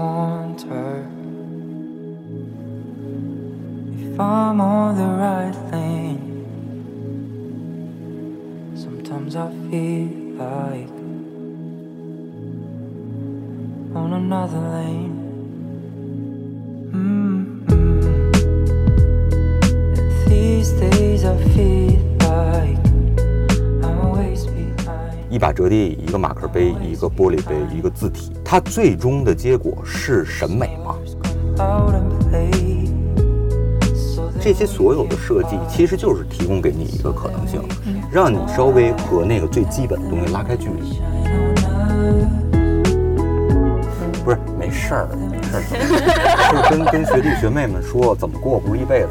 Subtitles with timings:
[0.00, 1.08] wonder
[3.98, 6.26] if I'm on the right lane.
[8.74, 10.08] Sometimes I feel
[10.40, 10.96] like
[13.94, 14.99] on another lane.
[25.76, 30.96] 一，个马克杯，一个玻璃杯，一个字体，它最终的结果是审美吗？
[34.42, 37.60] 这些所有的设计其实就是提供给你一个可能性，
[38.10, 40.98] 让你稍微和那个最基本的东西拉开距离。
[44.24, 45.62] 不是，没事儿，没事儿，
[46.52, 49.08] 就 是跟跟学弟学妹们说，怎么过不是一辈子。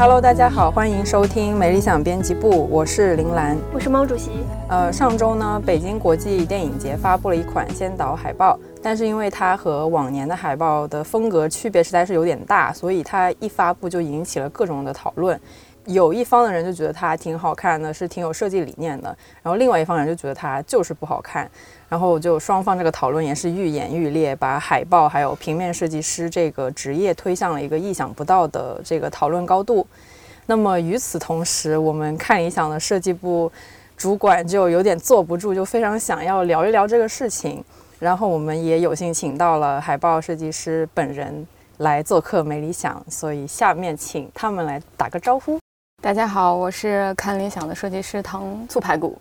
[0.00, 3.54] Hello，大家好，欢迎收听美理想编辑部，我是林兰。
[3.70, 4.30] 我是猫主席。
[4.66, 15.38] 呃，上周呢，北京国际电影节发布了一款先导海报，但是因为它和往年的海报的风格区别实在是有点大，所以它一发布就引起了各种的讨论。
[15.84, 21.50] 有一方的人就觉得它挺好看的，是挺有设计理念的，然后另外一方人就觉得它就是不好看。
[21.90, 29.86] 然后就双方这个讨论也是愈演愈烈，把海报还有平面设计师这个职业推向了一个意想不到的这个讨论高度。
[30.46, 33.52] 那么与此同时，我们看理想的设计部
[33.96, 37.62] 主管就有点坐不住，就非常想要聊一聊这个事情。
[37.98, 41.46] 然后我们也有幸请到了海报设计师本人
[41.76, 45.59] 来做客美理想，所以下面请他们来打个招呼。
[46.02, 49.18] 大家好，我是看理想的设计师唐醋排骨。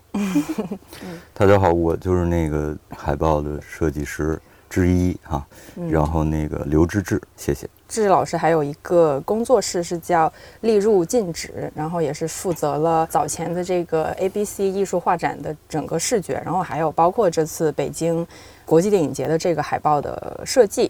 [1.36, 5.46] 大家好，我就是那个海报的设计师之一哈、
[5.92, 7.70] 然后那个刘之志，谢谢。
[7.90, 10.32] 志老师还有一个工作室是叫
[10.62, 18.26] 立入禁止，然后也是负责了早前的这个 ABC 艺术画展的整个视觉，然后还有包括这次北京
[18.66, 20.90] 国际电影节的这个海报的设计。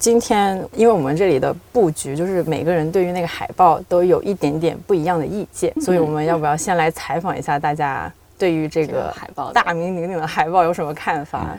[0.00, 11.54] 今天，因为我们这里的布局就是每个人对于那个海报都有一点点不一样的意见，所以我们要不要先来采访一下大家对于这这个个海报大名鼎鼎的海报有什么看法？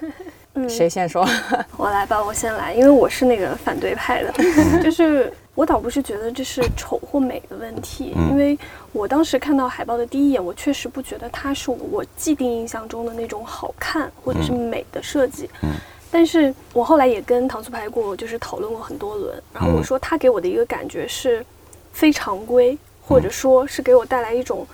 [0.56, 1.24] 嗯，谁先说？
[1.78, 4.34] 我来吧，我先来，因为我是那个反对派的，
[4.82, 8.32] 就是我倒不是觉得这是丑或美的问题，嗯。
[8.32, 8.58] 因为
[8.92, 15.48] 我当时看到海报的第一眼，我确实不觉得它是我既定印象中的那种好看或者是美的设计。
[15.62, 15.70] 嗯
[16.12, 21.44] 但是我后来也跟糖醋排骨就是讨论过很多轮，然后我嗯说他给我的一个感觉是
[21.94, 24.68] 非常规，或者说是给我带来一种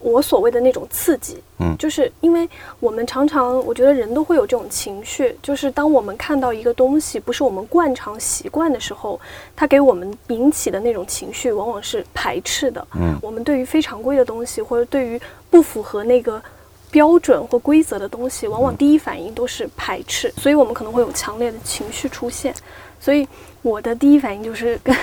[0.00, 1.42] 我所谓的那种刺激。
[1.58, 2.48] 嗯就是因为
[2.80, 9.20] 我们常常，我觉得人都会有这种情绪，就是当我们看到一个东西不是我们惯常习惯的时候，
[9.54, 12.86] 它给我们引起的那种情绪往往是排斥的。
[12.94, 15.20] 嗯我们对于非常规的东西，或者对于
[15.50, 16.42] 不符合那个
[16.90, 22.54] 标准或规则的东西，往往第一反应都是排斥，所以我们可能会有强烈的情绪出现。
[23.00, 23.26] 所以
[23.62, 24.96] 我的第一反应就是 跟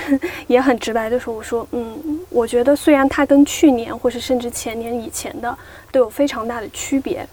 [0.48, 5.56] 也很直白的说，我说，嗯，我觉得虽然它跟去年或是甚至前年以前的
[5.90, 7.26] 都有非常大的区别，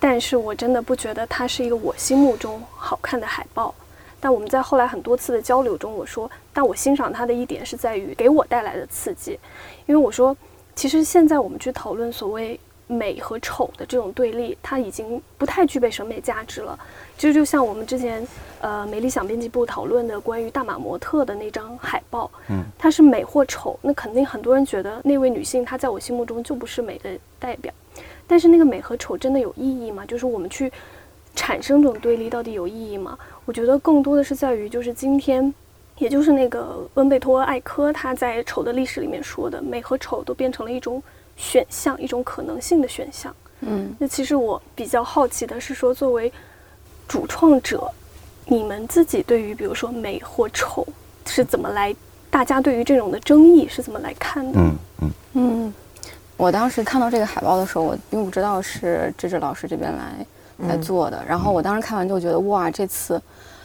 [0.00, 3.74] 但是我真的不觉得它是一个我心目中好看的海报。
[4.20, 9.38] 但我们在后来很多次的交流中，我说，但我欣赏它的一点是在于给我带来的刺激，
[9.86, 10.36] 因为我说，
[10.74, 12.58] 其实现在我们去讨论所谓
[12.88, 16.76] 美和丑的这种对立，它已经不太具备审美价值了。
[17.16, 18.26] 其实就像我们之前
[18.60, 27.72] 呃美理想编辑部讨论的关于大马模特的那张海报，嗯，它是美或丑，那肯定很多人觉得那位女性她在我心目中就不是美的代表。
[28.26, 30.04] 但是那个美和丑真的有意义吗？
[30.06, 30.70] 就是我们去
[31.34, 33.18] 产生这种对立到底有意义吗？
[33.44, 35.52] 我觉得更多的是在于，就是今天，
[35.96, 41.02] 也就是那个温贝托艾科他在《丑的历史》里面说的，美和丑都变成了一种
[41.38, 43.34] 选项，一种可能性的选项。
[43.60, 46.30] 嗯，那其实我比较好奇的是说，作为
[47.08, 47.90] 主创者，
[48.44, 50.86] 你们自己对于比如说美或丑
[51.24, 51.94] 是怎么来？
[52.30, 54.60] 大家对于这种的争议是怎么来看的？
[54.60, 55.74] 嗯嗯嗯，
[56.36, 60.26] 我当时看到这个海报的时候，我并不知道是芝芝老师这边来
[60.68, 61.24] 来做的。
[61.26, 63.20] 然后我当时看完就觉得，哇，这次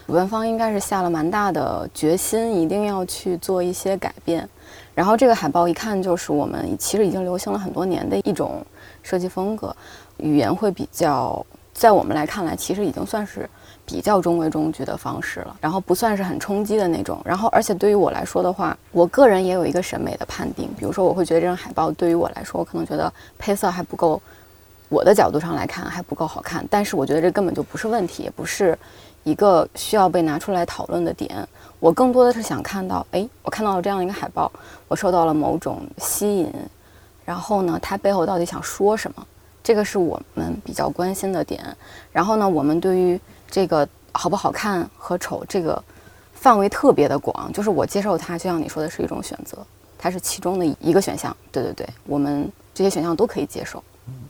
[0.08, 4.48] 主办方应该是下了蛮大的决心，一定要去做一些改变。
[4.96, 8.66] 然后这个海报一看就是我们其实已经流行了很多年的一种
[9.02, 9.76] 设计风格，
[10.18, 13.50] 语言会比较，在我们来看来，其实已经算是
[13.86, 17.20] 比较中规中矩的方式了，然后不算是很冲击的那种。
[17.26, 24.22] 然后，而且对于我来说的话，我个人也有一个审美的判定，比如说我会觉得这张海报对于我来说，我可能觉得配色还不够
[24.90, 28.78] 我的角度上来看还不够好看，但是我觉得这根本就不是问题，也不是
[29.24, 31.46] 一个需要被拿出来讨论的点。
[31.84, 34.50] 我更多的是想看到，哎，我看到了这样一个海报，
[34.88, 36.50] 我受到了某种吸引，
[37.26, 39.28] 然后呢，它背后到底想说什么？
[39.62, 41.62] 这个是我们比较关心的点。
[42.10, 43.20] 然后呢，我们对于
[43.52, 45.84] 这个好不好看和丑这个
[46.34, 49.58] 范围特别的广，就是我接受它，就像你说的是一种选择，
[49.98, 51.36] 它是其中的一个选项。
[51.52, 53.84] 对对对，我们这些选项都可以接受。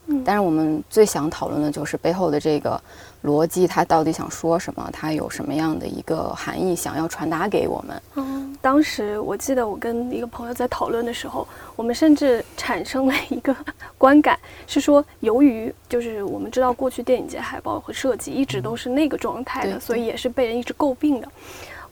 [0.06, 2.80] 嗯但是我们最想讨论的就是背后的这个
[3.24, 4.88] 逻辑，它到底想说什么？
[4.92, 8.02] 它有什么样的一个含义想要传达给我们？
[8.16, 13.56] 嗯，当时我记得我跟一个朋友在讨论的时候，我们甚至产生了一个
[13.96, 21.28] 观感，是说由于就是我们知道过去电影节海报和设计一直都是那个状态的，对所以也是被人一直诟病的。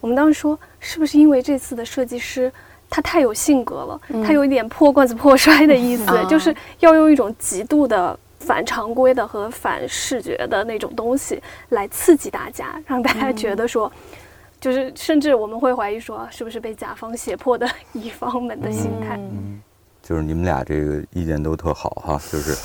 [0.00, 2.52] 我们当时说，是不是因为这次的设计师？
[2.94, 11.40] 他太有性格了，他有一点破罐子破摔的意思，啊就是要用一种极度的反常规的和反视觉的那种东西
[11.70, 13.90] 来刺激大家，让大家觉得说，
[14.60, 19.18] 就是甚至我们会怀疑说，是不是被甲方胁迫的乙方们的心态？
[20.02, 22.56] 就是你们俩这个意见都特好哈， 就是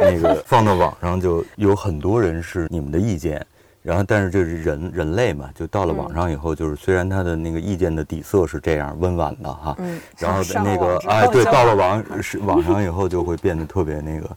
[0.00, 3.44] 那个放到网上就有很多人是你们的意见，
[3.82, 10.00] 然后但是这是人人类嘛，就到了网上以后，就是虽然他的那个意见的底色是这样温婉的哈，嗯。
[10.18, 14.28] 然后那个哎对，到了网是网上以后就会变得特别那个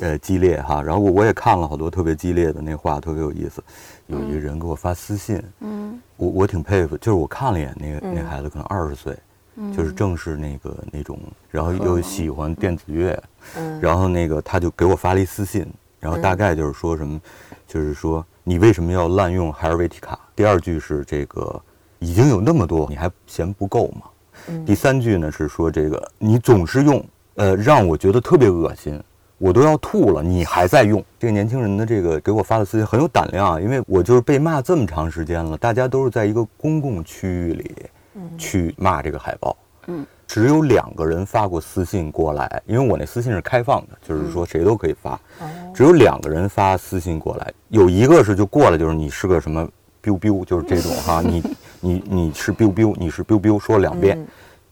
[0.00, 3.62] 呃激烈哈，然后我我也看了好多特别激烈的那话，特别有意思，
[4.06, 6.00] 有一个人给我发私信，嗯。
[6.16, 9.14] 我我挺佩服，就是我看了一眼那个、那嗯孩子，可能二十岁，
[9.56, 9.72] 嗯。
[9.72, 11.18] 就是正是那个那种，
[11.50, 13.22] 然后又喜欢电子乐，
[13.56, 13.78] 嗯。
[13.80, 15.66] 然后那个他就给我发了一私信，
[16.00, 17.20] 然后大概就是说什么，
[17.66, 20.18] 就是说你为什么要滥用海尔维提卡？
[20.34, 21.60] 第二句是这个
[21.98, 24.02] 已经有那么多，你还嫌不够吗？
[24.48, 24.64] 嗯。
[24.64, 27.04] 第三句呢是说这个你总是用，
[27.34, 28.98] 呃，让我觉得特别恶心。
[29.38, 31.04] 我都要吐了，你还在用。
[31.18, 37.76] 这个年轻人的这个给我发的私信很有胆量啊，因为我就是被骂这么长时间了，大家都是在一个公共区域里
[38.38, 39.54] 去骂这个海报，
[39.88, 45.20] 嗯，只有两个人发过私信过来，因为我那私信是开放的，就是说谁都可以发，
[45.74, 49.68] 只有两个人发私信过来，有一个是就过来就是你是个什么
[50.02, 51.42] biu biu，就是这种哈， 你
[51.80, 54.18] 你你是 biu biu，你是 biu biu，说两遍。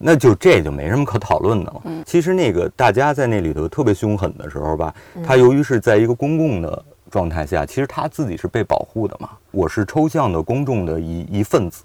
[0.06, 1.82] 那就这就没什么可讨论的了。
[2.04, 4.94] 其实那个大家在那里头特别凶狠的时候吧，
[5.26, 9.30] 他由于是在一个公共的状态下，其实他自己是被保护的嘛。
[9.50, 11.84] 我是抽象的公众的一一份子，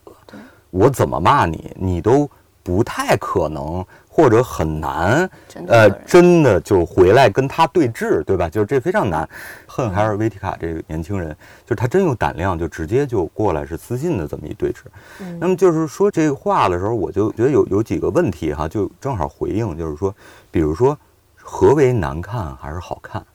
[0.69, 2.29] 我怎么骂你，你都
[2.61, 3.85] 不太可能
[4.19, 5.29] 或者很难，
[5.65, 8.49] 呃真的就回来跟他对峙，对吧？
[8.49, 9.27] 就是这非常难。
[9.65, 11.29] 恨海尔维提卡这个年轻人，
[11.65, 14.79] 就是他真有胆量，就直接就过来是私信的这么一对峙。
[15.39, 20.13] 那么就是说这个话的时候，我就觉得有有几个问题哈，就正好回应，就是说，
[20.51, 20.97] 比如说
[21.37, 23.25] 何为难看还是好看？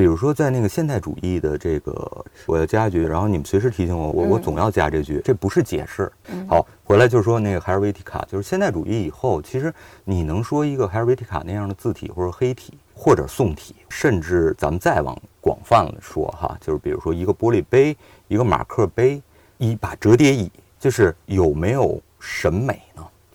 [0.00, 6.10] 比如说，在那个现代主义的这个，我要加一句，然后你们随时提醒我，我我总要加这句，这不是解释。
[6.48, 9.70] 好，回来就是说那个海尔维提卡，就是现代主义以后，其实
[10.02, 17.94] 你能说一个海尔维提卡那样的字体或者黑体或者宋体，甚至咱们再往广泛了说哈，就是比如说一个玻璃杯、
[18.26, 19.20] 一个马克杯、
[19.58, 22.89] 一把折叠椅，就是有没有审美呢？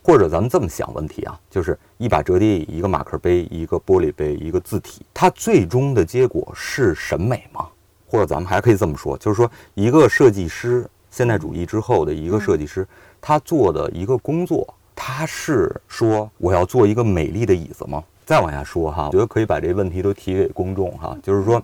[0.06, 7.66] 或者咱们这么想问题啊，就是一把折叠椅、一个马克杯、一个玻璃杯、一个字体，它最终的结果是审美吗？
[8.06, 12.86] 或者咱们还可以这么说，就是说一个设计师，现代主义之后的一个设计师，
[13.20, 18.00] 他做的一个工作，他是说我要做一个美丽的椅子吗？
[18.24, 21.60] 再往下说哈，我觉得可以把这问题都提给公众哈，就是说，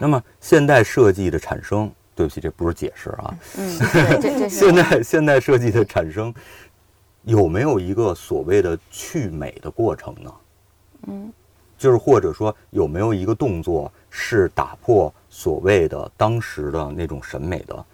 [0.00, 3.70] 那么现代设计的产生，对不起，这不是解释啊，嗯，
[4.50, 6.34] 现代现代设计的产生
[7.24, 10.34] 有没有一个所谓的去美的过程呢？
[11.06, 11.32] 嗯，
[11.76, 17.84] 就是或者说有没有一个动作是打破所谓的当时的那种审美的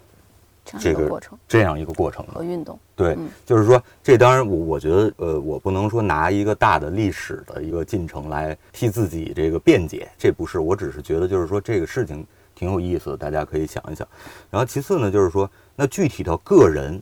[0.79, 2.43] 这个过程这样一个过程呢和？
[2.43, 2.79] 运动。
[2.95, 14.07] 对，嗯就是说，这当然我我觉得，呃，我不能说拿一个大的历史的一个进程来替自己这个辩解，这不是，我只是觉得就是说这个事情挺有意思的，大家可以想一想。
[14.49, 17.01] 然后其次呢，就是说，那具体到个人，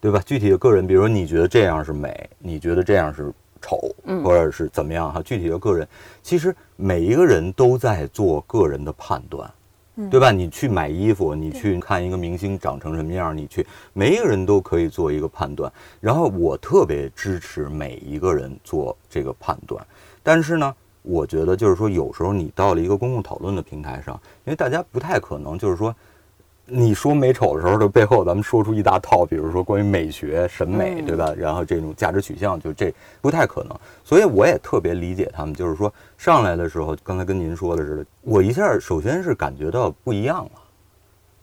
[0.00, 0.20] 对吧？
[0.24, 5.22] 具体的个人，比如说你觉得这样是美，你觉得这样是丑，嗯或者是怎么样哈？
[5.22, 5.86] 具体的个人，
[6.22, 9.50] 其实每一个人都在做个人的判断。
[10.10, 10.30] 对吧？
[10.30, 15.72] 你去买衣服，你去看一个明星长成什么样，你去，每一个人都可以做一个判断。
[16.02, 19.82] 然后我特别支持每一个人做这个判断，
[20.22, 25.96] 但是呢，我觉得就是说，有时候你到了一个公共讨论的平台上，因为大家不太可能就是说，
[26.68, 31.32] 你说美丑的时候，的背后咱们说出一大套，比如说关于美学、审美，嗯对吧？
[31.36, 33.78] 然后这种价值取向，就这不太可能。
[34.02, 40.50] 所以我也特别理解他们，就是说上来的时候，刚才跟您说的似的，我一下首先是感觉到不一样了。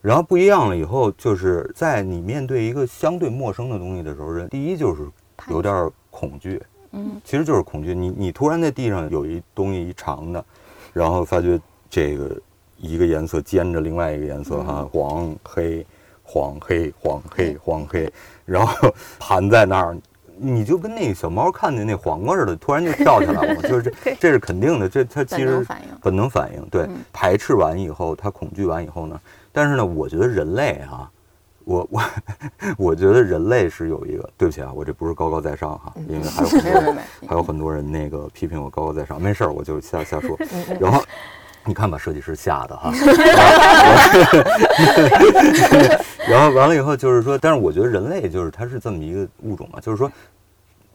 [0.01, 5.07] 然后不一样了以后，就是在你面对一个相对陌生的东西的时候，人第一就是
[5.49, 6.61] 有点恐惧，
[6.91, 7.95] 嗯，其实就是恐惧。
[7.95, 10.43] 你你突然在地上有一东西一长的，
[10.91, 11.57] 然后发觉
[11.89, 12.37] 这个
[12.83, 15.85] 一个颜色兼着另外一个颜色哈，黄黑
[16.21, 18.11] 黄黑黄黑黄黑，
[18.45, 19.97] 然后盘在那儿。
[20.35, 24.89] 你就跟那个小猫看见那黄瓜似的，突然就跳起来了， 就是这，这是肯定的。
[24.89, 25.87] 这它其实本能反应。
[26.01, 26.81] 本能反应，对。
[26.83, 29.17] 嗯，排斥完以后，它恐惧完以后呢，
[29.51, 31.09] 但是呢，我觉得人类哈、
[31.65, 32.01] 我我
[32.77, 40.35] 我觉得人类是有一个，对不起啊，我这不是高高在上哈，因为还有很多 没有没有没有，还有很多人那个批评我高高在上，没事儿，我就瞎瞎说。
[40.79, 41.01] 然后
[41.65, 42.91] 你看把设计师吓的哈，
[46.27, 50.11] 然后完了以后就是说，但是我觉得人类就是它是这么一个物种嘛，就是说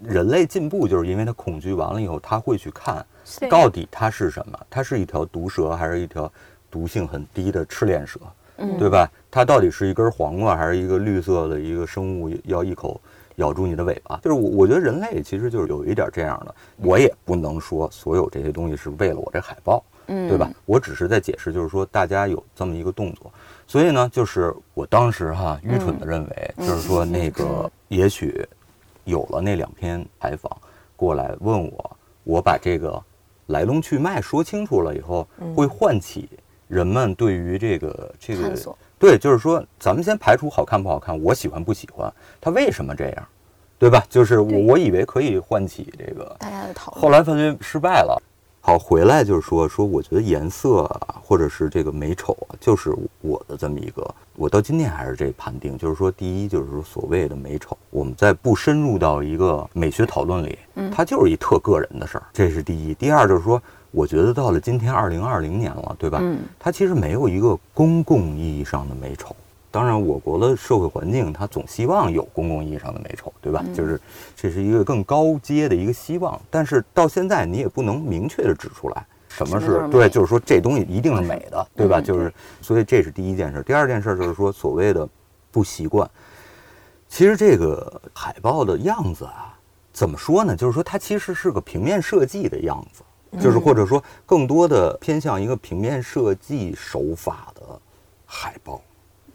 [0.02, 3.04] 人类进步就是因为它恐惧完了以后，他会去看
[3.48, 6.30] 到底它是什么，它是一条毒蛇还是一条
[6.70, 8.20] 毒性很低的赤链蛇，
[8.58, 8.78] 嗯。
[8.78, 9.10] 对吧？
[9.30, 13.00] 它到底是一根黄瓜还是一个绿色的一个生物要一口
[13.36, 14.18] 咬住你的尾巴？
[14.22, 20.50] 就是我我觉得人类其实就是有一点这样的，我也不能说所有这些东西是为了我这海报，嗯，对吧？？
[20.66, 23.32] 我只是在解释，就是说大家有这么一个动作，
[23.66, 28.46] 所以呢，就是我当时哈愚蠢的认为，就是说那个也许
[29.04, 30.50] 有了那两篇采访
[30.96, 33.02] 过来问我，我把这个
[33.46, 36.28] 来龙去脉说清楚了以后，会唤起
[36.68, 38.54] 人们对于这个这个
[38.98, 43.28] 对，就是说咱们先排除好看不好看，我喜欢不喜欢，他为什么这样，
[43.78, 44.02] 对吧？
[44.08, 47.02] 就是我我以为可以唤起这个大家的讨论。
[47.02, 48.20] 后来发觉失败了。
[48.68, 54.06] 好，回来就是说说，我觉得颜色啊，或者是这个美丑啊，就是我的这么一个，
[54.36, 60.58] 我到今天还是这判定，就是说，第一就是说所谓的美丑，我们在不深入到一个美学讨论里，
[60.94, 62.92] 它就是一特个人的事儿，这是第一。
[62.92, 63.58] 第二就是说，
[63.90, 66.18] 我觉得到了今天二零二零年了，对吧？
[66.20, 69.34] 嗯它其实没有一个公共意义上的美丑。
[69.70, 73.62] 当然，我国的社会环境，它总希望有公共意义上的美丑，对吧？
[73.74, 74.00] 就是
[74.34, 76.40] 这是一个更高阶的一个希望。
[76.50, 82.00] 但是到现在，你也不能明确的指出来什么是对，就是说这东西一定是美的，对吧？
[82.00, 82.32] 嗯就是
[82.62, 83.62] 所以这是第一件事。
[83.62, 85.06] 第二件事就是说所谓的
[85.50, 86.10] 不习惯。
[87.06, 89.54] 其实这个海报的样子啊，
[89.92, 90.56] 怎么说呢？
[90.56, 93.02] 就是说它其实是个平面设计的样子，
[93.38, 97.62] 就是或者说更多的偏向一个平面设计手法的
[98.24, 98.80] 海报。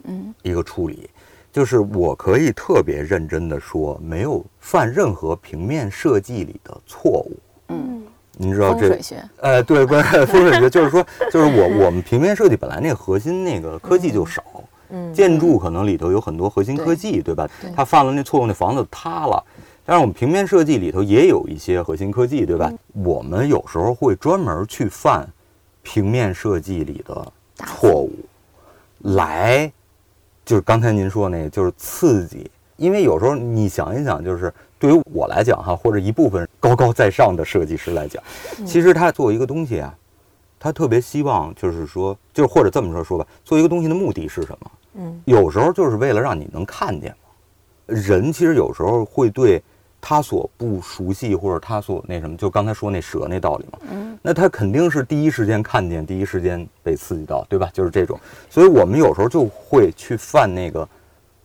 [0.04, 1.08] 嗯一个处理，
[1.52, 7.36] 就是我可以特别认真的说，没有犯任何平面设计里的错误。
[7.68, 8.02] 嗯，
[8.36, 9.02] 你知道这风水？
[9.02, 14.42] 学，呃，对，不是风水学，就是说，就是我我们平面设计本来那个核心那个科技就少，
[14.90, 17.70] 嗯建筑可能里头有很多核心科技，对吧对？
[17.74, 19.42] 他犯了那错误，那房子塌了。
[19.86, 22.72] 但是我们平面设计里头也有一些核心科技，对吧？
[22.94, 25.28] 我们有时候会专门去犯
[25.82, 27.32] 平面设计里的
[27.66, 28.10] 错误，
[29.00, 29.70] 来，
[30.44, 32.50] 就是刚才您说那个，就是刺激。
[32.76, 38.20] 因为有时候你想一想，就是对于我来讲哈，或者一部分高高在上的设计师来讲，
[38.66, 39.94] 其实他做一个东西啊，
[40.58, 44.70] 他特别希望就是说，就是或者这么说说吧，做一个东西的目的是什么？
[44.94, 47.16] 嗯，有时候就是为了让你能看见嘛。
[47.86, 49.62] 人其实有时候会对
[50.06, 53.78] 他所不熟悉或者他所那什么，就刚才说那蛇那道理嘛。
[53.90, 57.70] 嗯，那他肯定是第一时间看见，第一时间被刺激到，对吧？
[57.72, 58.20] 就是这种，
[58.50, 60.86] 所以我们有时候就会去犯那个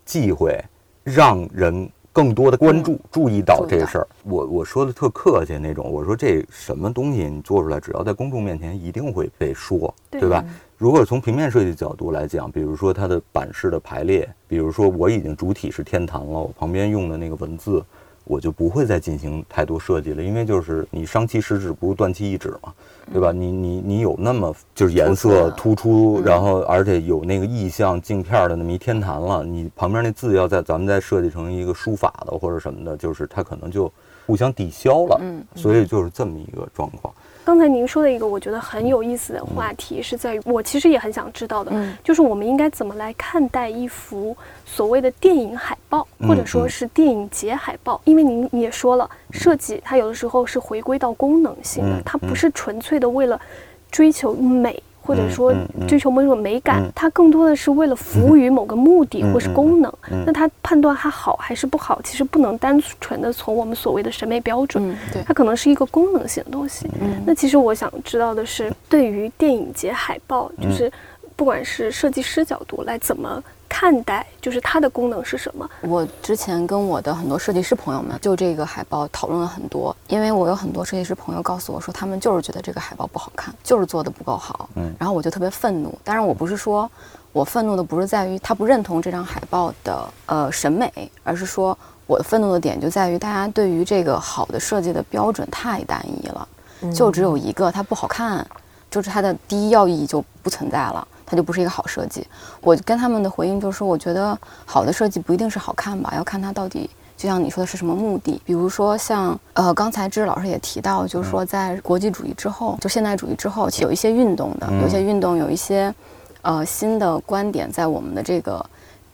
[0.04, 0.62] 忌讳，
[1.06, 4.08] 让人更多的关注、注意到注意到这个事儿。
[4.24, 10.44] 我我说的特客气那种，我说这什么东西你做出来，只要在公众面前一定会被说，对对吧？
[10.78, 17.82] 如果从平面设计角度来讲，比如说它的版式的排列，比如说我已经主体是天坛了，我旁边用的那个文字，
[18.30, 22.72] 我就不会再进行太多设计了，因为就是你伤其十指，不如断其一指嘛，
[23.12, 23.32] 对吧？
[23.32, 33.92] 你你你有那么就是颜色突出，然后而且有那个意象镜片的那么一天坛了，你旁边那字要在咱们再设计成一个书法的或者什么的，就是它可能就
[34.28, 37.12] 互相抵消了，嗯所以就是这么一个状况。
[37.50, 44.38] 刚才您说的一个我觉得很有意思的话题是在于，我其实也很想知道的，嗯就是我们应该怎么来看待一幅
[44.68, 48.00] 所谓的电影海报，嗯或者说是电影节海报？
[48.04, 53.42] 因为您也说了，设计它有的时候是回归到功能性的嗯，它不是纯粹的为了
[53.90, 54.84] 追求美。
[55.10, 55.52] 或者说
[55.88, 56.92] 追求某种美感，嗯。
[56.94, 59.92] 它更多的是为了服务于某个目的嗯或是功能。
[60.12, 60.24] 嗯。
[60.24, 66.88] 那它判断它好还是不好，其实不能单纯的从我们所谓的审美标准，它可能是一个功能性的东西。
[67.02, 67.24] 嗯。
[67.26, 70.92] 那其实我想知道的是，对于电影节海报，就是
[71.36, 73.44] 不管是设计师角度来怎么
[73.80, 75.70] 看待，就是它的功能是什么？
[75.84, 84.70] 我之前跟我的很多设计师朋友们就这个海报讨论了很多，因为我有很多设计师朋友告诉我说，他们就是觉得这个海报不好看，就是做的不够好。
[84.76, 85.98] 嗯然后我就特别愤怒。
[86.04, 86.92] 当然，我不是说
[87.32, 90.92] 我愤怒的不是在于他不认同这张海报的呃审美，
[91.24, 96.46] 而是说我的愤怒的点就在于大家对于这个好的设计的标准太单一了，
[96.94, 98.46] 就只有一个，它不好看，
[98.92, 101.08] 就是它的第一要义就不存在了。
[101.30, 102.26] 它就不是一个好设计。
[102.60, 108.42] 我跟他们的回应就是说，我觉得好的设计不一定是好看吧，要看它到底，就像你说的是什么目的。
[108.44, 115.94] 比如说像呃，刚才知识老师也提到，就是说在国际主义之后，就现代主义之后，有一些运动的，有一些运动，有一些
[116.42, 118.66] 呃新的观点在我们的这个。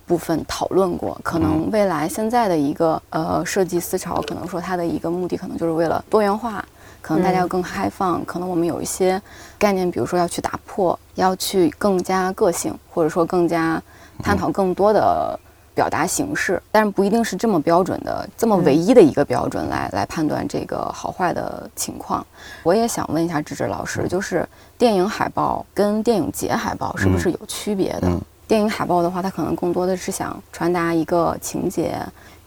[0.07, 6.63] 部分讨论过，可能未来现在的一个呃设计思潮，可能说它的一个目的，可能就是为了多元化，
[7.05, 9.21] 可能大家要更开放，可能我们有一些
[9.59, 13.79] 概念，比如说要去打破，要去更加个性，或者说更加
[14.23, 15.39] 探讨更多的
[15.75, 22.25] 表达形式，但是不一定是这么标准的、这么唯一的一个标准来来判断这个好坏的情况。
[22.63, 24.43] 我也想问一下芝芝老师，就是
[24.75, 28.07] 电影海报跟电影节海报是不是有区别的？
[28.07, 28.19] 嗯。
[28.47, 31.99] 电影海报的话，它可能更多的是想传达一个情节，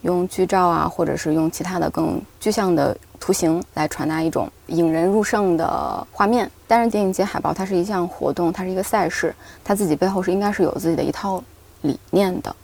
[0.02, 6.50] 用剧照啊，或者是用其他的更具象的图形来传达一种引人入胜的画面。
[6.66, 9.34] 但是电影节海报它是一项活动，它是一个赛事，
[9.64, 11.42] 它自己背后是应该是有自己的一套
[11.82, 12.54] 理念的。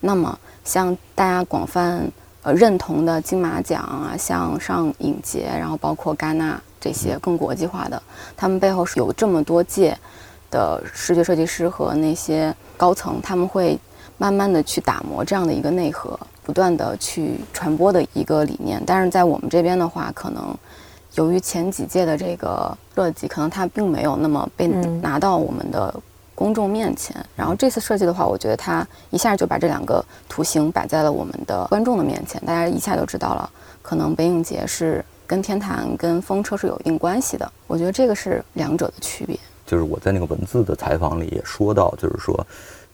[0.00, 2.02] 那么像大家广泛
[2.42, 8.02] 呃认同的金马奖啊，像上影节，然后包括戛纳这些更国际化的，
[8.36, 9.96] 他们背后是有这么多届
[10.50, 13.78] 的视觉设计师和那些高层，他们会
[14.18, 18.82] 慢慢的去打磨这样的一个内核，不断的去传播的一个理念。
[18.86, 20.54] 但是在我们这边的话，可能
[21.14, 25.94] 由于前几届的这个设计，可能它并没有那么被嗯拿到我们的
[26.34, 27.14] 公众面前。
[27.36, 33.50] 然后这次设计的话，我觉得它一下就把这两个图形摆在了我们的观众的面前，大家一下就知道了，
[33.82, 37.50] 可能北影节是跟天坛、跟风车是有一定关系的。
[37.66, 39.38] 我觉得这个是两者的区别。
[39.64, 42.46] 就是我在那个文字的采访里也说到，就是说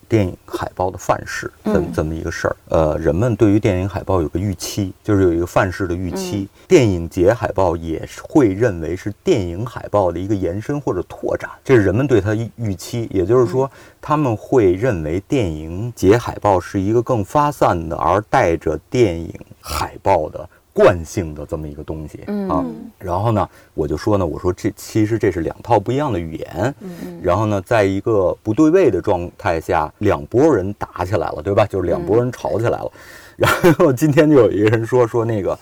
[0.09, 2.57] 电影海报的范式这么嗯这么一个事儿。
[2.69, 6.49] 呃，人们对于电影海报有个预期，就是有一个范式的预期。
[6.67, 13.09] 电影节海报也是会认为是电影海报的一个延伸或者拓展，这是人们对它预预期。
[13.11, 20.49] 也就是说，他们会认为电影节海报是一个更发散的，而带着电影海报的。
[20.79, 22.49] 惯性的这么一个东西嗯。
[22.49, 22.65] 啊，
[22.99, 27.21] 然后呢，我就说呢，我说这其实这是两套不一样的语言，嗯。
[27.21, 31.67] 然后呢，在一个不对位的状态下，两拨人打起来了，对吧？
[31.67, 32.93] 就是两拨人吵起来了。
[33.37, 35.59] 然后今天就有一个人说说那个，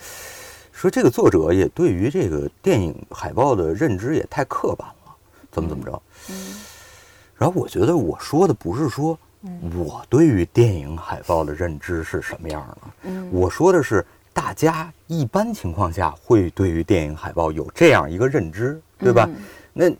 [0.72, 5.14] 说这个作者也对于这个电影海报的认知也太刻板了，
[5.50, 6.02] 怎么怎么着？
[7.36, 9.18] 然后我觉得我说的不是说
[9.76, 13.28] 我对于电影海报的认知是什么样的，嗯。
[13.30, 14.04] 我说的是
[14.36, 19.26] 大家一般情况下会对于电影海报有这样一个认知，对吧？
[19.26, 19.36] 嗯
[19.72, 19.90] 那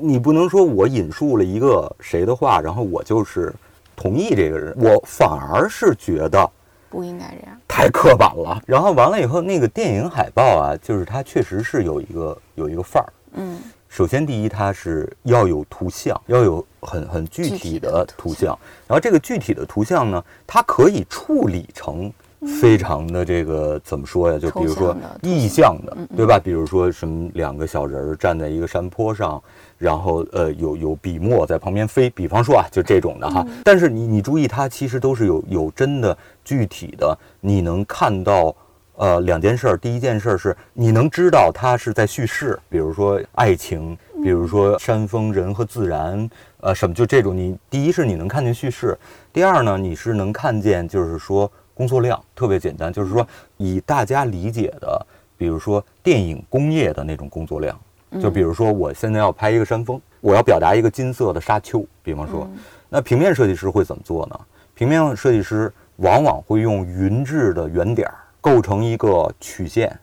[0.00, 3.52] 你不能说我引述了一个谁的话，然后我就是
[3.96, 6.48] 同意这个人，我反而是觉得
[6.88, 7.60] 不应该这样。
[7.66, 8.62] 太刻板了。
[8.64, 13.12] 然后完了以后，那个电影海报啊，就是它确实是有一个有一个范儿。
[13.32, 18.56] 嗯首先，第一，它是要有图像，要有很很具具体体的图像。
[18.86, 22.12] 然后这个具体的图像呢，它可以处理成
[22.60, 24.38] 非常的这个怎么说呀？
[24.38, 26.38] 就比如说意象的，对吧？
[26.38, 29.42] 比如说什么两个小人儿站在一个山坡上，
[29.78, 33.46] 然后呃有有笔墨在旁边飞，比方说啊，就这种的哈。
[33.64, 38.54] 但是你你注意，它其实都是有有真的具体的，你能看到。
[38.96, 46.28] 呃，两件事儿，第一件事儿是你能知道它是在叙事，比如说爱情，比如说山峰、人和自然，
[46.60, 48.94] 呃，什么就这种你，第一是你能看见叙事，
[49.32, 55.06] 第二呢，你是能看见就是说工作量特别简单，就是说以大家理解的，
[55.38, 57.74] 比如说电影工业的那种工作量，
[58.20, 62.46] 就比如说我现在要拍一个山峰，我要表达一个金色的沙丘，比方说，
[62.90, 64.38] 那平面设计师会怎么做呢？
[64.74, 69.98] 平面设计师往往会用匀质的圆点儿构成一个曲线，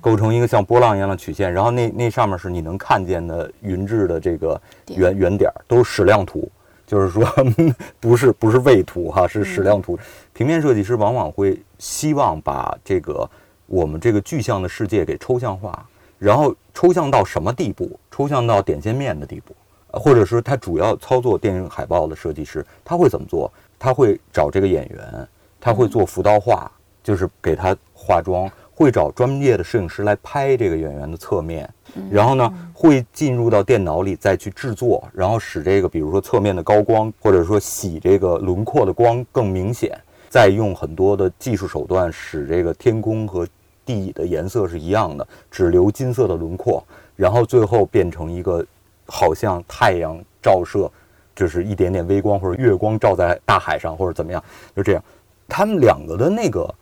[0.00, 4.60] 构成一个像波浪一样的曲线，然后那那上面是你能看见的匀质的这个
[4.96, 6.50] 圆圆点儿，都是矢量图，
[6.90, 7.24] 就是说
[8.00, 9.96] 不是不是位图哈，是矢量图。
[10.32, 13.30] 平面设计师往往会希望把这个
[13.66, 15.86] 我们这个具象的世界给抽象化，
[16.18, 17.96] 然后抽象到什么地步？
[18.10, 19.54] 抽象到点线面的地步，
[19.92, 23.52] 呃或者是他主要操作电影海报的设计师，他会怎么做？
[23.78, 25.28] 他会找这个演员，
[25.60, 26.68] 他会做辅导画，
[27.04, 31.68] 就是给他化妆，会找专业的摄影师来拍这个演员的侧面，
[32.10, 43.46] 然后呢会进入到电脑里再去制作，然后使这个比如说侧面的高光或者说洗这个轮廓的光更明显，再用很多的技术手段使这个天空和
[43.84, 46.82] 地的颜色是一样的，只留金色的轮廓，
[47.16, 48.64] 然后最后变成一个
[49.04, 50.90] 好像太阳照射，
[51.36, 54.42] 就是一点点微光或者月光照在大海上或者怎么样，
[54.74, 55.04] 就这样。
[55.46, 56.74] 他们两个的那个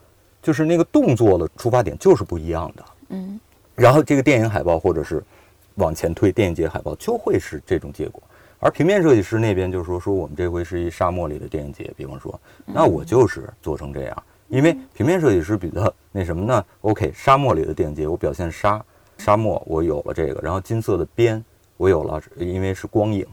[0.43, 2.85] 就是那个动作的出发点就是不一样的。
[3.11, 3.39] 嗯，
[3.75, 5.23] 然后这个电影海报或者是
[5.77, 8.23] 往前推电影节海报就会是这种结果。
[8.61, 18.85] 而平面设计师那边就是说说我们这回是一沙漠里的电影节，比方说，那我就是做成这样，因为平面设计师比较那什么呢？OK，沙漠里的电影节我表现沙
[19.17, 21.43] 沙漠，我有了这个，然后金色的边
[21.77, 23.25] 我有了，因为是光影，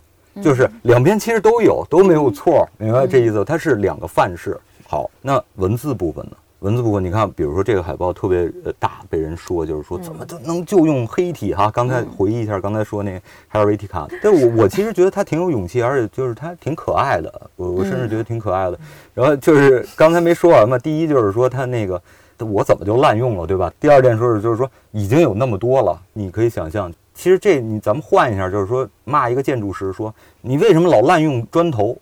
[0.44, 3.44] 就是两边其实都有，都没有错，明白这意思？
[3.44, 4.56] 它是两个范式。
[4.88, 6.38] 好，那文字部分呢？
[6.66, 11.70] 文字部分，你看，比如说这个海报特别呃大，被人说就是说怎么就能就用黑体哈？
[11.70, 18.80] 刚才回忆一下刚才说那个 Helvetica， 但我我其实觉得他挺有勇气，而且就是他挺可爱的，我我甚至觉得挺可爱的。
[19.14, 22.02] 然后就是刚才没说完嘛，第一就是说他那个
[22.40, 23.72] 我怎么就滥用了，对吧？
[23.80, 31.96] 第二件说是就是说已经有那么多了，你可以想象，其实这你咱们换一下，就是说骂一个建筑师说你为什么老滥用砖头，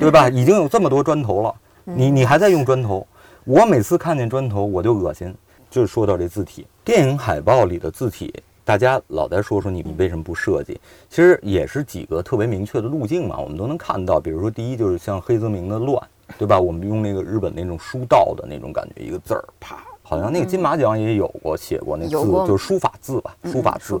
[0.00, 0.26] 对吧？
[0.30, 1.54] 已经有这么多砖头了。
[1.88, 3.06] 你你还在用砖头，
[3.46, 5.32] 我每次看见砖头我就恶心。
[5.70, 10.80] 就是说到这字体，电影海报里的字体，大家老在说说你你为什么不设计？
[11.08, 14.18] 其实也是几个特别明确的路径嘛，我们都能看到。
[14.18, 16.02] 比如说第一就是像黑泽明的乱，
[16.38, 16.58] 对吧？
[16.58, 24.00] 我们用那个日本那种书道的那种感觉，一个字儿啪，好像那个金马奖也有过写过那字，就是书法字吧，书法字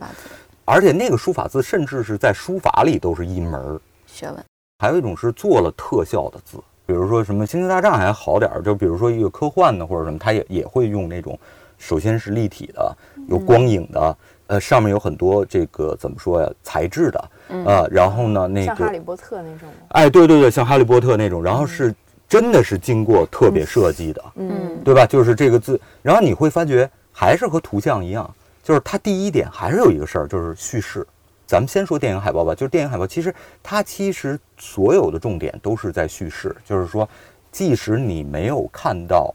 [0.64, 3.80] 而且那个书法字甚至是在书法里都是一门儿。
[4.06, 4.44] 学问，
[4.78, 11.36] 还有一种是做了特效的字，比如说什么《星球大战》还好点儿，就比如说一个科幻的或者什么，它也也会用那种，
[11.76, 12.96] 首先是立体的，
[13.28, 19.74] 有光影的，呃，上面有很多这个怎么说呀，材质的，呃，然后呢那个，像哈利波特那种吗？
[19.88, 21.92] 哎，对对对，像哈利波特那种，然后是
[22.28, 25.04] 真的是经过特别设计的，嗯对吧？
[25.04, 31.04] 就是这个字，然后你会发觉还是和图像一样，就是它第一点还是有一个事儿，就是叙事。
[31.46, 33.32] 咱们先说电影海报吧，就是电影海报，其实
[33.62, 37.08] 它其实所有的重点都是在叙事，就是说，
[37.52, 39.32] 即使你没有看到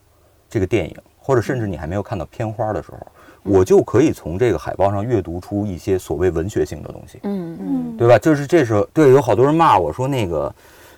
[0.49, 2.99] 这个电影，或者甚至你还没有看到片花的时候，
[3.43, 7.19] 我就可以从这个海报上阅读出一些所谓文学性的东西。
[7.23, 8.19] 嗯嗯，对吧？
[8.19, 10.53] 就是这时候对，有好多人骂我说那个，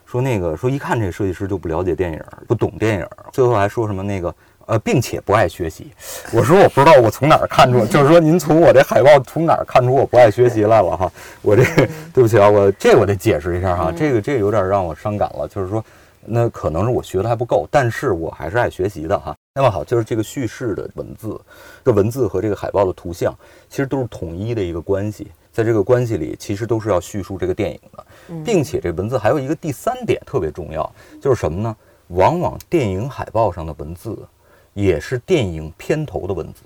[0.06, 4.34] 说那个，说一看这设计师就不了解电影，不懂电影，最后还说什么那个。
[4.74, 5.92] 呃，并且不爱学习，
[6.32, 11.12] 我说我不知道我从哪儿看出，就是说您从我这海报从哪儿看出我不爱学习来了哈？
[11.44, 11.64] 我这
[12.12, 15.84] 对不起啊，我这我得解释一下哈，这个这个有点让我伤感了，就是说，
[16.26, 19.36] 那可能是我学的还不够，但是我还是爱学习的哈。
[19.54, 21.40] 那么好，就是这个叙事的文字，
[21.86, 23.32] 这文字和这个海报的图像
[23.70, 28.04] 其实都是统一的一个关系，在这个关系里，其实都是要叙述这个电影的，
[28.44, 31.76] 并且这文字还有一个第三点特别重要，就是什么呢？
[32.08, 34.16] 往往电影海报上的文字
[34.74, 36.62] 也是电影片头的文字。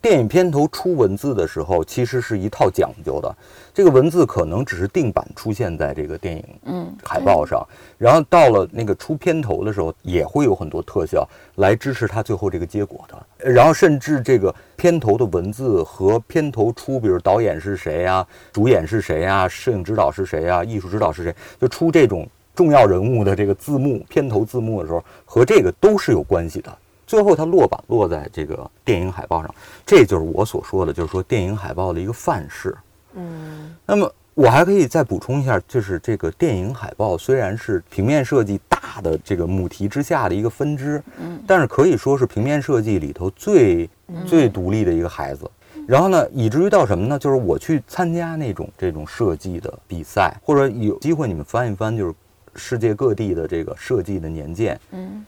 [0.00, 3.36] 电影片头出文字的时候，其实是一套讲究的。
[3.74, 7.66] 这个文字可能只是定版出现在这个电影嗯海报上，
[7.98, 13.50] 然后到了那个出片头的时候，也会有很多特效来支持它最后这个结果的。
[13.50, 26.78] 然后甚至这个片头的文字和片头出，比如导演是谁呀、主演是谁呀、摄影指导是谁呀、艺术指导是谁，就出这种重要人物的这个字幕片头字幕的时候，和这个都是有关系的。
[27.08, 29.52] 最后它落榜落在这个电影海报上，
[29.86, 32.76] 这就是我所说的，就是说电影海报的一个范式。
[33.14, 43.88] 嗯那么我还可以再补充一下，就是这个电影海报虽然是平面设计大的这个母题之下的一个分支，嗯但是可以说是平面设计里头最
[44.26, 45.50] 最独立的一个孩子。
[45.86, 47.18] 然后呢，以至于到什么呢？
[47.18, 52.14] 就是我去参加那种这种设计的比赛，或者有机会你们翻一翻，就是
[52.54, 55.24] 世界各地的这个设计的年鉴，嗯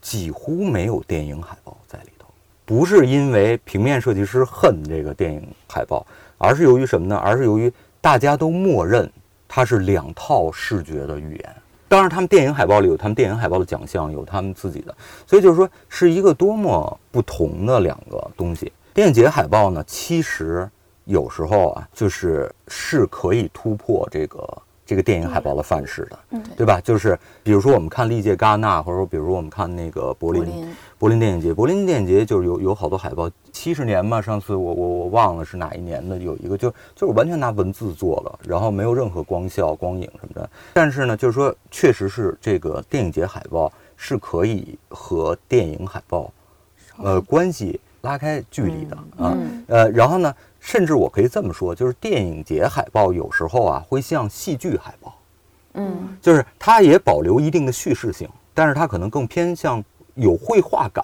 [0.00, 2.28] 几乎没有电影海报在里头。
[2.64, 6.06] 不是因为平面设计师恨这个电影海报，
[6.36, 7.16] 而是由于什么呢？
[7.16, 9.10] 而是由于大家都默认
[9.48, 11.56] 它是两套视觉的语言。
[11.88, 14.94] 当然，他们电影海报里有他们电影海报的奖项，有他们自己的，
[15.26, 18.70] 所以就是说是一个多么不同的两个东西。
[18.92, 20.68] 电影节海报呢，其实
[21.06, 24.46] 有时候啊，就是是可以突破这个
[24.88, 26.80] 这个电影海报的范式的，嗯对吧？
[26.80, 40.48] 就是比如说我们看历届戛纳，或者说比如说我们看那个柏林，柏林电影节，柏林电影节就是有有好多海报，七十年嘛，上次我我我忘了是哪一年的，有一个就就是完全拿文字做了，然后没有任何光效、光影什么的。
[40.72, 46.32] 但是呢，就是说确实是这个电影节海报是可以和电影海报，
[46.96, 49.36] 呃，关系拉开距离的啊。
[49.36, 50.34] 嗯呃，然后呢，
[50.68, 55.14] 甚至我可以这么说，就是电影节海报有时候啊会像戏剧海报，
[55.72, 59.82] 嗯就是它也保留一定的叙事性，但是它可能更偏向
[60.14, 61.02] 有绘画感，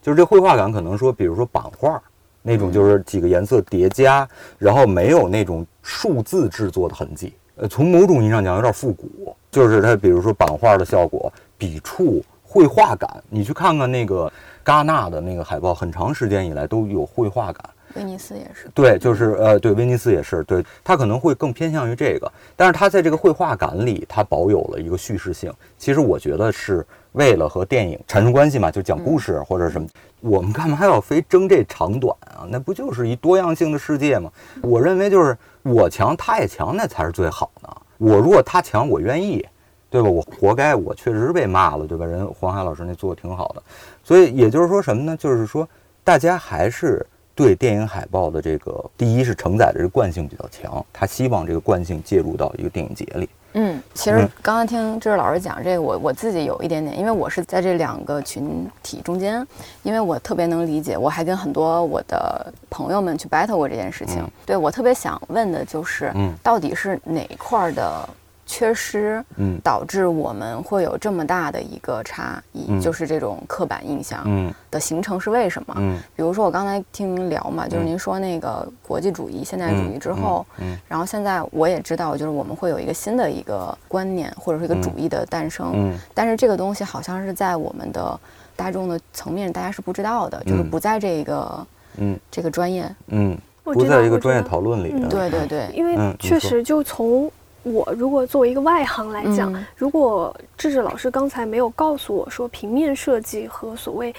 [0.00, 2.00] 就是这绘画感可能说，比如说版画
[2.42, 7.34] 那种，就是几个颜色叠加，然后没有那种数字制作的痕迹。
[7.56, 13.20] 呃，从某种意义上讲，有点复古，就是它比如说版画的效果、笔触、绘画感。
[13.28, 14.32] 你去看看那个
[14.64, 17.68] 戛纳的那个海报，很长时间以来都有绘画感。
[17.94, 18.68] 威尼斯也是。
[18.74, 25.52] 对，就是呃，对，威尼斯也是，对，他可能会更偏向于这个，但是他在这个绘画感里，它保有了一个叙事性。
[25.78, 29.86] 其实我觉得是为了和电影产生关系嘛，就讲故事或者什么。
[30.20, 32.46] 我们干嘛要非争这长短啊？
[32.48, 34.30] 那不就是一多样性的世界吗？
[34.62, 37.68] 我认为就是我强他也强，那才是最好的。
[37.98, 39.44] 我如果他强，我愿意，
[39.90, 40.08] 对吧？
[40.08, 42.06] 我活该，我确实被骂了，对吧？
[42.06, 43.62] 人黄海老师那做的挺好的，
[44.04, 45.16] 所以也就是说什么呢？
[45.16, 45.68] 就是说
[46.04, 53.28] 大家还是对电影海报的这个，第一是承载的这个惯性比较强，他希望这个惯性介入到一个电影节里。
[53.54, 59.46] 嗯，其实嗯刚刚听知识老师讲这个，我我自己有一点点，因为我是在这两个群体中间，
[59.82, 64.20] 因为我特别能理解，我还跟很多我的朋友们去 battle 过这件事情。
[64.22, 68.08] 嗯对我特别想问的就是，嗯到底是哪块儿的
[68.46, 69.58] 缺失，嗯。
[69.62, 72.80] 导致我们会有这么大的一个差异，嗯。
[72.80, 74.52] 就是这种刻板印象嗯。
[74.70, 75.74] 的形成是为什么？
[75.78, 75.98] 嗯。
[76.16, 77.86] 比如说我刚才听您聊嘛，就是嗯。
[77.86, 80.78] 您说那个国际主义、现代主义之后，嗯。
[80.88, 85.98] 然后现在我也知道，就是我们会有一个新的一个观念或者是一个主义的诞生，嗯。
[86.14, 88.18] 但是这个东西好像是在我们的
[88.56, 92.18] 大众的层面，大家是不知道的，就是嗯不在这个嗯。
[92.30, 92.84] 这个专业。
[93.08, 94.92] 嗯，我知道不在一个专业讨论里。
[94.94, 97.30] 嗯对对对，因为确实就从
[97.62, 99.64] 我如果作为一个外行来讲，嗯。
[99.76, 104.14] 如果智智老师刚才没有告诉我说平面设计和所谓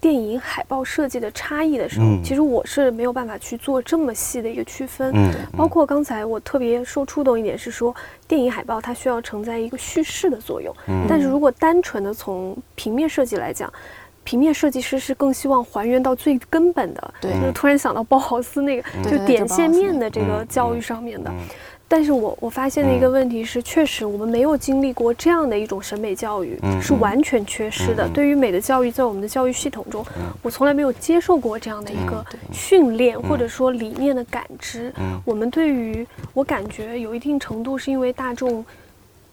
[0.00, 2.22] 电影海报设计的差异的时候，嗯。
[2.22, 5.10] 其实我是没有办法去做这么细的一个区分。
[5.14, 7.94] 嗯，包括刚才我特别受触动一点是说，
[8.26, 11.06] 电影海报它需要承载一个叙事的作用，嗯。
[11.08, 13.72] 但是如果单纯的从平面设计来讲，
[14.24, 17.32] 平面设计师是更希望还原到最根本的，对。
[17.32, 21.30] 就是突然想到包豪斯那个，就点线面的这个嗯教育嗯上面的。
[21.30, 21.38] 嗯
[21.92, 23.12] 但是我我发现的一个嗯。
[23.12, 28.08] 问题是，确实我们没有经历过这样的一种审美教育，是完全缺失的。
[28.08, 30.32] 对于美的教育，在我们的教育系统中，嗯。
[30.40, 33.22] 我从来没有接受过这样的一个训练，嗯。
[33.28, 34.90] 或者说理念的感知。
[34.98, 35.20] 嗯。
[35.26, 38.64] 我们对于我感觉有一定程度是因为大众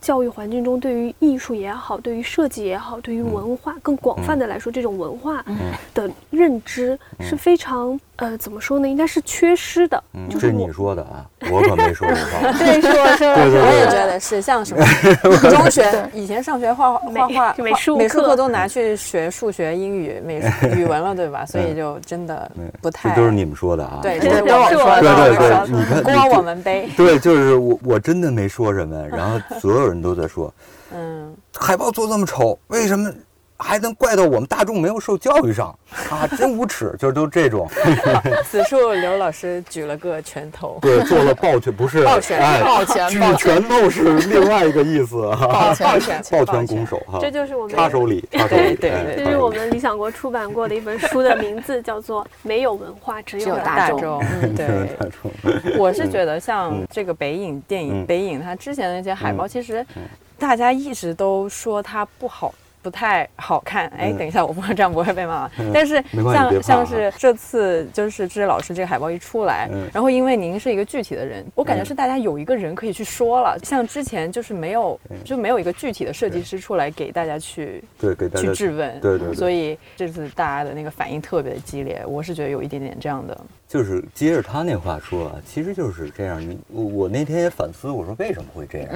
[0.02, 5.56] 教育环境中对于艺术也好，对于设计也好，对于文化更广泛的来说，这种文化嗯。
[5.94, 8.88] 的认知是非常呃怎么说呢？
[8.88, 10.04] 应该是缺失的。
[10.14, 12.52] 嗯，就是这是你说的啊，我可没说这话。
[12.58, 14.86] 对，是我是我，对对我也觉得是像什么
[15.50, 21.46] 中学以前上学画画画画美术课美术课都拿去学数学、英语、美术 语文了，对吧？
[21.46, 24.00] 所以就真的嗯不太这都是你们说的啊。
[24.02, 30.54] 对，这是这是我我说的，对对你看你锅我们背，对，就是我，我真的没说什么，然后所有人都在说，
[30.94, 33.12] 嗯，海报做这么丑，为什么
[33.60, 35.78] 还能怪到我们大众没有受教育上
[36.10, 36.26] 啊？
[36.38, 37.70] 真无耻，就是都这种。
[38.50, 54.68] 此处刘老师举了个拳头，对，做了抱拳，不是抱拳哎抱拳举抱拳拳头是另外一个意思哈，抱拳抱拳抱拳拱手哈，这就是我们插手礼，插手礼，对对对这是我们理想国出版过的一本书的名字，叫做《没有文化，只只有有大众大众，嗯，对。
[54.98, 60.04] 大众我是觉得像嗯这个北影电影，嗯北影它之前的那些海报，嗯其实嗯
[60.38, 62.54] 大家一直都说它不好。
[62.82, 65.50] 不太好看，哎，嗯等一下，我不会这样不会被骂。
[65.74, 73.58] 但是像像是这次就是知识老师这个海报一出来嗯，然后因为您是一个具体的人，我感觉嗯是大家有一个人可以去说了。
[73.64, 83.38] 像之前就是没有嗯就没有一个具体的设计师出来给大家去对，给大家去质问，对对对所以这次大家的那个反应特别的激烈，我是觉得有一点点这样的，
[83.68, 86.40] 就是接着他那话说啊，其实就是这样。
[86.40, 88.90] 你我我那天也反思，我说为什么会这样？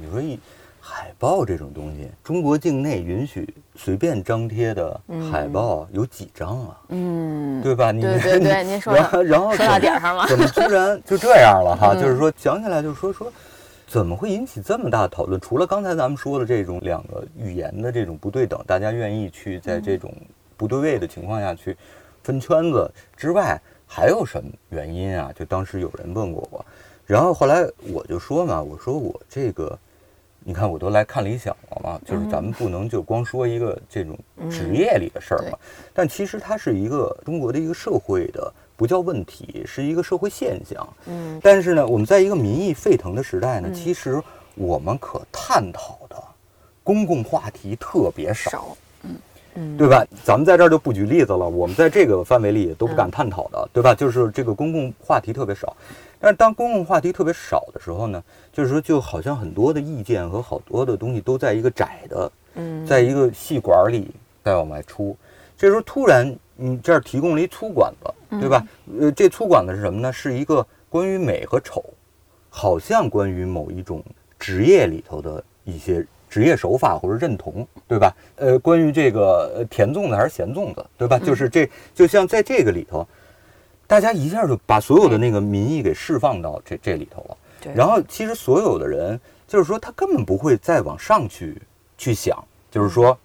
[0.00, 0.38] 你说一
[0.84, 6.80] 海报这种东西，中国境内允许随便张贴的海报有几张啊？
[6.88, 7.92] 嗯，对吧？
[7.92, 11.92] 你对对对 您说然后然后说到点儿上了怎么居然就这样了哈？
[11.94, 13.32] 嗯就是说想起来就是说说。
[13.86, 15.38] 怎么会引起这么大讨论？
[15.38, 20.10] 除了刚才咱们说的这种两个语言的这种不对等，大家愿意去在这种
[20.56, 21.76] 不对位的情况下去
[22.22, 25.30] 分圈子之外，还有什么原因啊？
[25.38, 26.64] 就当时有人问过我，
[27.04, 29.78] 然后后来我就说嘛，我说我这个，
[30.44, 34.18] 你看我都来看理想了嘛，就是咱们不能就光说一个这种
[34.50, 35.58] 职业里的事儿嘛，
[35.94, 38.52] 但其实它是一个中国的一个社会的。
[38.74, 40.88] 不叫问题，是一个社会现象。
[41.06, 44.20] 嗯，但是呢，我们在一个民意沸腾的时代呢，其实
[44.56, 46.16] 我们可探讨的
[46.82, 48.50] 公共话题特别少。
[48.50, 48.76] 少，
[49.54, 50.04] 嗯对吧？
[50.24, 53.94] 咱们在这儿就不举例子了，我们在这个范围里也都不敢探讨的，对吧？
[53.94, 55.76] 就是这个公共话题特别少。
[56.18, 58.20] 但是当公共话题特别少的时候呢，
[58.52, 64.10] 就是说就好像很多的意见和好多的东西都在一个窄的，嗯在一个细管里
[64.44, 65.16] 再往外出。
[65.56, 68.66] 这时候突然你这儿提供了一粗管子，对吧？
[69.00, 70.12] 呃，这粗管子是什么呢？
[70.12, 71.82] 是一个关于美和丑，
[72.50, 74.04] 好像关于某一种
[74.38, 78.14] 职业里头的一些职业手法或者认同，对吧？
[78.36, 81.18] 呃，关于这个呃甜粽子还是咸粽子，对吧？
[81.18, 83.06] 就是这就像在这个里头，
[83.86, 87.36] 大家一下就把所有的那个民意给释放到这这里头了。
[87.62, 91.60] 对然后其实所有的人，就是说他根本不会再往上去
[91.96, 92.36] 去想，
[92.70, 93.16] 就是说，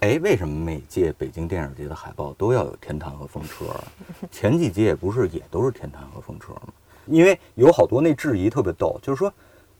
[0.00, 3.84] 哎，为什么每届北京电影节的海报都要有天坛和风车啊？
[4.30, 6.68] 前几届不是也都是天坛和风车吗？
[7.06, 9.32] 因为有好多那质疑特别逗，就是说，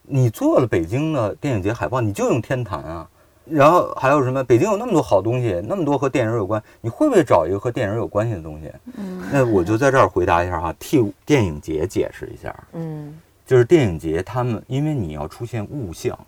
[0.03, 3.09] 你做了北京的电影节海报，你就用天坛啊。
[3.49, 4.43] 然后还有什么？
[4.43, 8.73] 北京有那么多好东西，那么多和电影有关，你会不会找一个和电影有关系的东西？
[8.97, 12.53] 嗯那我就在这儿回答一下哈，替电影节解释一下。
[12.73, 13.17] 嗯
[13.47, 16.19] 就是电影节，他们因为你要出现物象，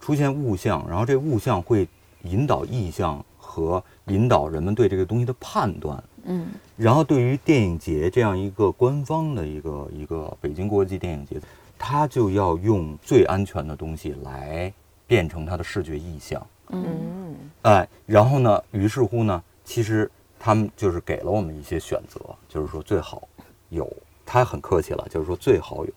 [0.00, 1.86] 出现物象，然后这物象会
[2.22, 6.02] 引导意象和引导人们对这个东西的判断。
[6.24, 11.40] 嗯然后对于电影节这样一个官方的一个一个北京国际电影节，
[11.78, 14.70] 它就要用最安全的东西来
[15.06, 16.44] 变成它的视觉意象。
[16.70, 23.28] 嗯嗯哎，然后呢，于是乎呢，其实他们就是给了我们一些选择，就是说最好
[23.68, 23.88] 有，
[24.26, 25.92] 他很客气了，就是说最好有，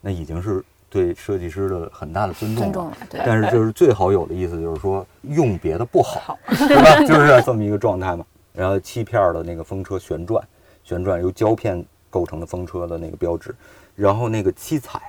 [0.00, 2.72] 那已经是对设计师的很大的尊重了。
[2.72, 7.00] 尊重了，对，但是就是最好有的意思就是说用别的不好，对吧？
[7.06, 8.24] 就是这么一个状态嘛。
[8.54, 10.42] 然后漆片儿的那个风车旋转，
[10.82, 13.54] 旋转由胶片构成的风车的那个标志，
[13.94, 15.00] 然后那个七彩，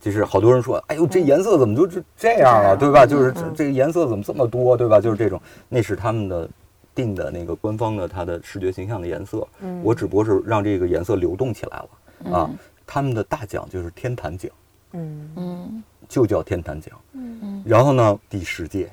[0.00, 3.06] 就是好多人说，哎呦这颜色怎么就这这样了，对吧？
[3.06, 5.00] 就是这这个颜色怎么这么多，对吧？
[5.00, 6.48] 就是这种，那是他们的
[6.92, 12.58] 定的那个官方的它的视觉形象的颜色，嗯我只不过是让这个颜色流动起来了啊嗯。
[12.86, 14.50] 他们的大奖就是天坛奖，
[14.92, 15.30] 嗯。
[15.36, 17.00] 嗯就叫天坛奖。
[17.12, 17.38] 嗯。
[17.42, 18.90] 嗯，然后呢，第十届，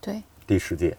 [0.00, 0.96] 对，第十届，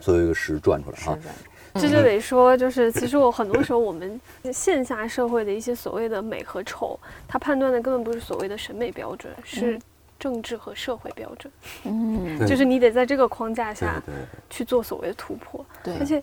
[0.00, 1.14] 所有一个十转出来哈。
[1.14, 4.20] 是的，这就得说，就是其实我很多时候我们
[4.52, 9.80] 线下社会的一些所谓的美和丑，它判断的根本不是所谓的审美标准，是
[10.18, 11.52] 政治和社会标准。
[11.84, 12.44] 嗯。
[12.46, 14.02] 就是你得在这个框架下
[14.50, 15.64] 去做所谓的突破。
[15.84, 16.20] 对，而且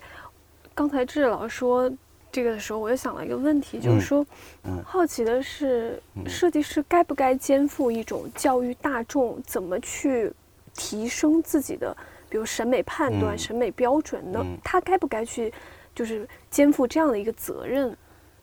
[0.74, 1.90] 刚才志老师说
[2.32, 4.26] 这个的时候，我又想了一个问题，就嗯是说，
[4.64, 10.32] 嗯好奇的是，嗯设计师该不该肩负一种教育大众怎么去
[10.74, 11.94] 提升自己的，
[12.30, 14.40] 比如审美判断、嗯审美标准呢？
[14.42, 15.52] 嗯他该不该去，
[15.94, 17.94] 就是肩负这样的一个责任？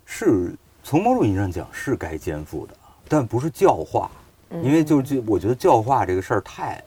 [0.06, 2.73] 是从某种意义上讲是该肩负的，
[3.08, 4.12] 但不是教化，
[4.62, 6.80] 因为就就我觉得教化这个事儿太。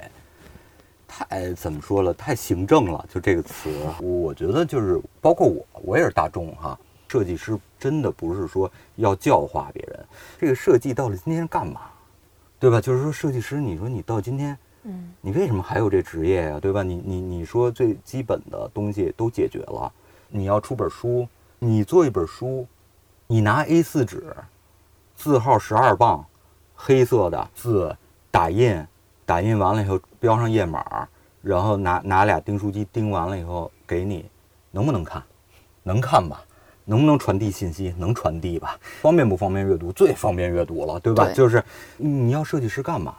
[1.14, 2.14] 太怎么说了？
[2.14, 3.68] 太行政了，就这个词，
[4.00, 6.78] 我觉得就是包括我，我也是大众哈。
[7.12, 10.06] 设计师真的不是说要教化别人，
[10.38, 11.82] 这个设计到了今天干嘛，
[12.58, 12.80] 对吧？
[12.80, 16.82] 就是说设计师，你说你到今天，嗯你为什么还有这职业呀、对吧？
[16.82, 19.92] 你你你说最基本的东西都解决了，
[20.30, 22.66] 你要出本书，你做一本书，
[23.26, 24.34] 你拿 A 四纸，
[25.14, 26.24] 字号十二磅，
[26.74, 27.94] 黑色的字
[28.30, 28.82] 打印，
[29.26, 31.06] 打印完了以后标上页码，
[31.42, 34.24] 然后拿拿俩订书机钉完了以后给你，
[34.70, 35.22] 能不能看？
[35.82, 36.42] 能看吧？
[36.84, 37.94] 能不能传递信息？
[37.98, 38.78] 能传递吧？
[39.00, 39.92] 方便不方便阅读？
[39.92, 41.24] 最方便阅读了，对吧？
[41.26, 41.62] 对就是
[41.96, 43.14] 你要设计师干嘛？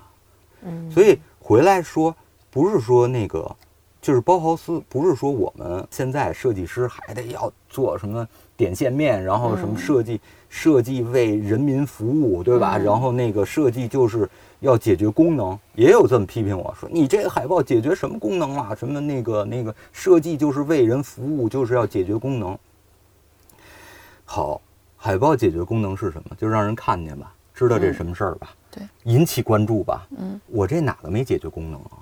[0.66, 2.16] 嗯，所以回来说，
[2.50, 3.50] 不是说那个，
[4.02, 12.78] 就是包豪斯，不是说我们现在设计师还得要做什么点线面，然后什么设计、设计为人民服务，对吧？
[12.78, 18.76] 嗯然后那个设计就是要解决功能，也有这么批评我说你这个海报解决什么功能啊？
[18.76, 22.58] 什么那个那个设计就是为人服务，就是要解决功能。
[24.26, 24.62] 好，
[24.98, 26.36] 海报解决功能是什么？
[26.38, 28.50] 就让人看见吧，知道这是什么事儿吧？
[28.72, 30.08] 对，引起关注吧。
[30.18, 32.02] 嗯，我这哪个没解决功能啊？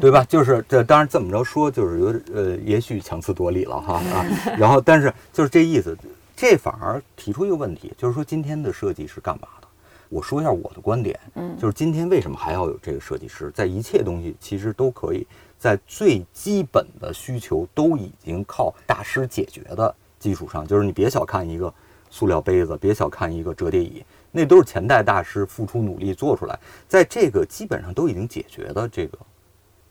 [0.00, 0.24] 对吧？
[0.24, 4.26] 就是这，当然这么着说，就是有点呃，也许强词夺理了哈啊。
[4.58, 5.96] 然后，但是就是这意思，
[6.36, 9.68] 这反而提出一个问题，就是说今天的设计是干嘛的？
[10.10, 13.50] 我说一下我的观点，嗯就是今天为什么还要有这个设计师？
[13.54, 15.26] 在一切东西其实都可以
[15.58, 21.72] 在最基本的需求都已经靠大师解决的基础上，就是你别小看一个
[22.10, 29.18] 塑料杯子，别小看一个折叠椅，那都是前代大师付出努力做出来，在这个基本上都已经解决的这个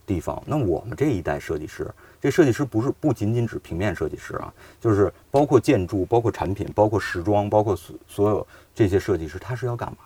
[0.05, 0.41] 地方。
[0.45, 9.97] 那我们这一代设计师，这设计师不是不仅仅指平面设计师啊，就是包括建筑、包括产品、包括时装、包括所所有这些设计师，他是要干嘛？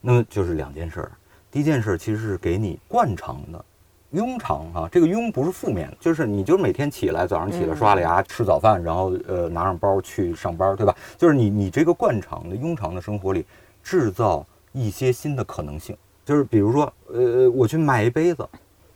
[0.00, 1.12] 那么就是两件事儿。
[1.50, 3.64] 第一件事儿其实是给你惯常的
[4.12, 10.94] 庸常啊，这个庸不是负面，就是你就是每天起来早上起来刷了牙吃早饭，然后呃拿上包去上班，对吧？
[11.16, 13.44] 就是你你这个惯常的庸常的生活里
[13.82, 18.48] 制造一些新的可能性，就是比如说呃我去买一杯子，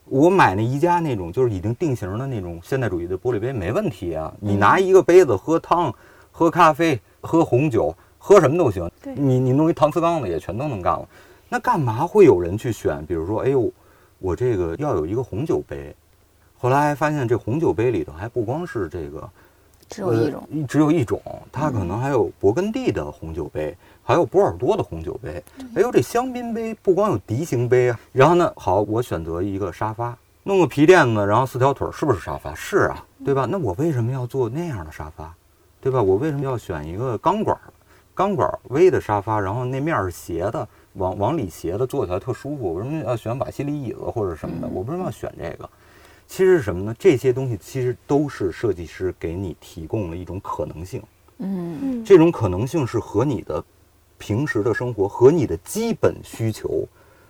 [0.07, 5.93] 我买那宜家那种就是已经定型的那种现代主义的玻璃杯没问题啊，你拿一个杯子喝汤、
[6.31, 11.07] 喝咖啡、喝红酒、喝什么都行，对你你弄一搪瓷缸子也全都能干了。
[11.51, 13.05] 那干嘛会有人去选？
[13.05, 13.71] 比如说，哎呦，
[14.23, 15.95] 我这个要有一个红酒杯。
[16.57, 19.29] 后来发现这红酒杯里头还不光是这个，
[19.89, 21.20] 只有一种，呃，只有一种，
[21.51, 25.43] 它可能还有勃艮第的红酒杯，还有波尔多的红酒杯。
[25.75, 27.99] 哎呦，这香槟杯不光有笛形杯啊。
[28.12, 32.55] 然后呢，好，我选择一个沙发，弄个皮垫子，然后四条腿儿，是不是沙发？
[32.55, 33.45] 是啊，对吧？
[33.51, 35.35] 那我为什么要做那样的沙发？
[35.81, 36.01] 对吧？
[36.01, 37.73] 我为什么要选一个钢管儿、
[38.14, 42.68] 钢管儿微的沙发，然后那面儿是斜的，往往里斜的，坐起来特舒服？
[42.68, 44.68] 我为什么要选瓦西里椅子或者什么的？
[44.68, 45.68] 我为什么要选这个？
[46.26, 46.95] 其实是什么呢？
[46.99, 51.03] 这些东西其实都是设计师给你提供了一种可能性。
[51.38, 53.62] 嗯嗯，这种可能性是和你的
[54.16, 56.86] 平时的生活和你的基本需求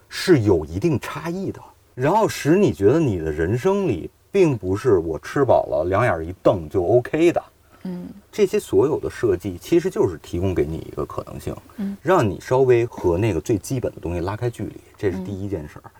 [0.08, 1.60] 是有一定差异的，
[1.94, 7.42] 然后使你觉得你的人生里并不是我吃饱了两眼一瞪就 OK 的。
[7.84, 15.90] 嗯这些所有的设计其实就是提供给你一个可能性，嗯，让你稍微和那个最基本的东西拉开距离，这是第一件事儿。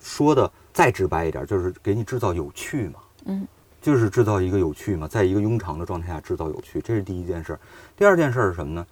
[0.00, 3.46] 说的再直白一点，就是给你制造有趣嘛，嗯，
[3.82, 7.60] 就是制造一个有趣嘛，在一个庸常的状态下制造有趣，这是第一件事儿。
[7.96, 8.86] 第二件事儿是什么呢？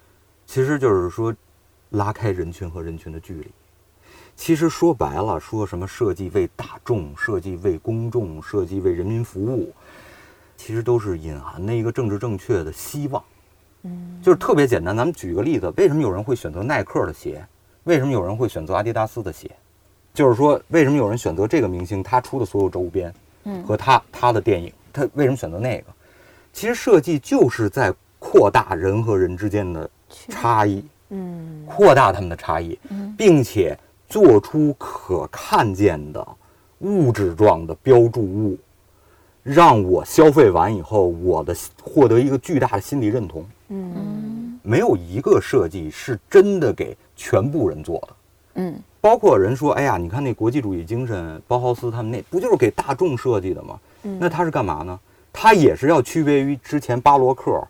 [0.46, 1.34] 其实就是说
[1.90, 3.46] 拉开人群和人群的距离。
[4.34, 9.72] 其实说白了，说什么设计为大众、设计为公众、设计为人民服务，
[10.56, 13.22] 其实都是隐含的一个政治正确的希望。
[13.82, 17.46] 嗯，就是特别简单，咱们举个例子，为什么有人会选择耐克的鞋？
[17.84, 19.50] 为什么有人会选择阿迪达斯的鞋？
[20.12, 25.84] 就是说，为什么有人选择这个明星他出的所有周边，嗯和他他的电影，他为什么选择那个？
[26.52, 33.78] 其实设计就是在扩大人和人之间的差异，嗯扩大他们的差异，嗯并且
[34.08, 36.26] 做出可看见的
[36.78, 38.58] 物质状的标注物，
[39.46, 43.46] 让我消费完以后，我的获得一个巨大的心理认同。
[43.68, 48.08] 嗯嗯没有一个设计是真的给全部人做的。
[48.56, 53.78] 嗯包括人说，哎呀，你看那国际主义精神，包豪斯他们那不就是给大众设计的吗？
[54.02, 54.98] 嗯那他是干嘛呢？
[55.32, 57.62] 他也是要区别于之前巴洛克，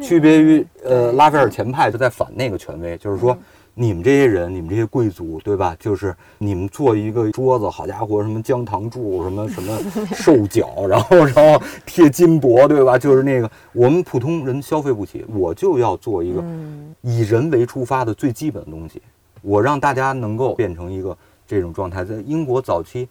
[0.00, 3.36] 区别于呃拉斐尔前派，就在反那个权威，就是说。
[3.76, 5.76] 你们这些人，你们这些贵族，对吧？
[5.80, 9.78] 就是你们做一个桌子，好家伙，什么姜糖柱，什么 什么
[10.14, 12.96] 兽脚， 然后 然后贴金箔，对吧？
[12.96, 19.02] 就是那个我们普通人消费不起，我就要做一个嗯以人为出发的最基本的东西，
[19.42, 21.16] 我让大家能够变成一个
[21.46, 22.04] 这种状态。
[22.04, 23.08] 在英国早期，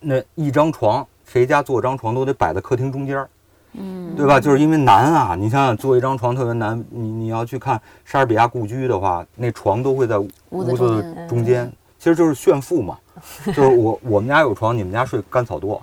[0.00, 3.28] 那一张床，谁家做张床都得摆在客厅中间儿，
[3.74, 4.40] 嗯，对吧？
[4.40, 5.36] 就是因为难啊！
[5.36, 12.98] 你想想，做一张床特别难，你你要去看莎士比亚故居的话，那床都会在屋屋子子中间的中间，其实就是炫富嘛。
[13.46, 15.78] 就是我我们家有床，你们家睡干草垛。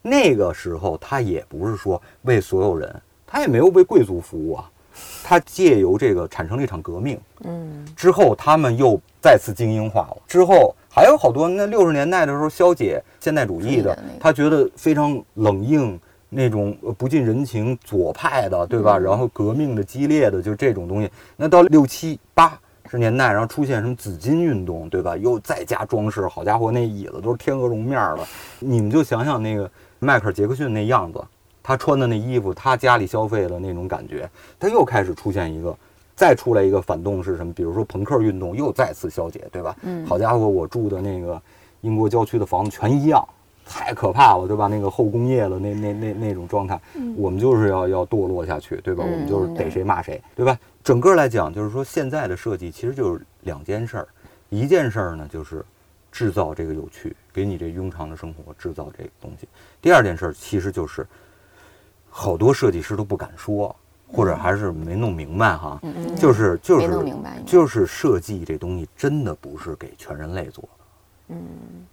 [0.00, 4.70] 那个时候，他也不是说为所有人，他也没有为贵族服务啊，
[5.22, 7.18] 他借由这个产生了一场革命。
[7.42, 10.16] 嗯之后他们又再次精英化了。
[10.26, 15.98] 之后还有好多那六十年代的时候消解现代主义的他觉得非常冷硬。
[16.34, 18.98] 那种呃不近人情、左派的，对吧？
[18.98, 21.08] 嗯然后革命的、激烈的，就这种东西。
[21.36, 22.58] 那到六七八
[22.90, 25.16] 十年代，然后出现什么紫金运动，对吧？
[25.16, 28.22] 又再加装饰，好家伙，那椅子都是天鹅绒面儿的。
[28.58, 31.22] 你们就想想那个迈克尔·杰克逊那样子，
[31.62, 34.28] 他穿的那衣服，他家里消费的那种感觉，
[34.58, 35.76] 他又开始出现一个，
[36.14, 37.52] 再出来一个反动是什么？
[37.52, 39.74] 比如说朋克运动又再次消解，对吧？
[39.82, 41.40] 嗯好家伙，我住的那个
[41.80, 43.26] 英国郊区的房子全一样，
[43.66, 44.66] 太可怕了，对吧？
[44.66, 49.04] 那个后工业的那那那那种状态，嗯我们就是要要堕落下去，对吧？
[49.06, 50.58] 嗯我们就是逮谁骂谁，对吧？
[50.82, 54.08] 整个来讲，就是说现在的设计其实就是两件事儿，
[54.50, 55.64] 一件事儿呢就是
[56.12, 59.46] 制造这个有趣，给你这庸常的生活制造这个东西；
[59.80, 61.06] 第二件事儿其实就是
[62.10, 63.74] 好多设计师都不敢说，
[64.06, 66.86] 或者还是没弄明白哈，嗯嗯，就是就是
[67.46, 70.83] 就是设计这东西真的不是给全人类做的。
[71.28, 71.36] 嗯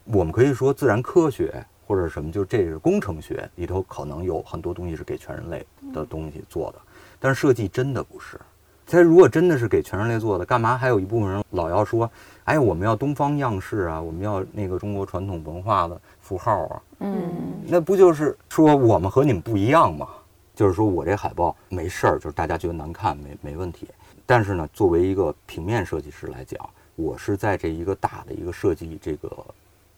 [0.05, 6.79] 我们可以说自然科学或者什么，就这是工程学里头可能有很多东西是给全人类的东西做的，
[7.19, 8.39] 但是设计真的不是。
[8.85, 12.09] 它如果真的是给全人类做的，干嘛还有一部分人老要说，
[12.43, 17.31] 哎，我们要东方样式啊，我们要那个中国传统文化的符号啊，嗯
[17.65, 20.07] 那不就是说我们和你们不一样吗？
[20.53, 23.87] 就是说我这海报没事儿，就是大家觉得难看没没问题。
[24.25, 26.69] 但是呢，作为一个平面设计师来讲，
[27.01, 29.29] 我是在这一个大的一个设计这个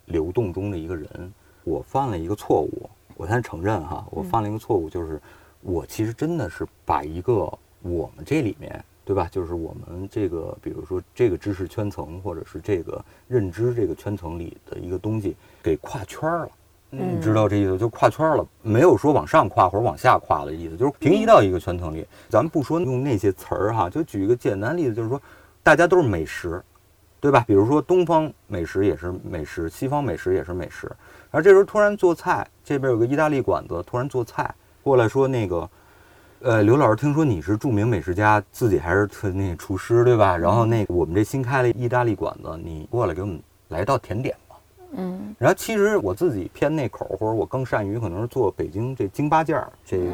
[0.06, 1.34] 流动中的一个人，
[1.66, 5.22] 我犯了一个错误，我先承认哈，我犯了一个错误，就是
[5.62, 7.52] 我其实真的是把一个
[7.82, 9.28] 我们这里面，对吧？
[9.30, 16.50] 就是我们这个，比如说这个知识圈层，或者是这个认知这个圈层里的一个东西，给跨圈儿了。
[16.96, 22.06] 你知道这意思，就跨圈儿了，没有说往上跨或者往下跨的意思，就是平移到一个圈层里。
[22.30, 25.20] 咱们不说用那些词儿哈，就举一个简单例子，就是说
[25.64, 26.64] 大家都是美食，
[27.24, 27.42] 对吧？
[27.48, 30.88] 比如说东方美食也是美食，西方美食也是美食。
[31.32, 34.54] 然后这时候突然做菜，这边有个意大利馆子突然做菜
[34.84, 35.70] 过来说那个，
[36.42, 40.36] 呃，刘老师，听说你是著名美食家，自己还是特那厨师，对吧？
[40.36, 44.36] 然后那个我们这新开了意大利馆子，你过来给我们来道甜点。
[44.96, 50.06] 嗯然后其实我自己偏那口，或者我更善于可能是做北京这京八件儿，这个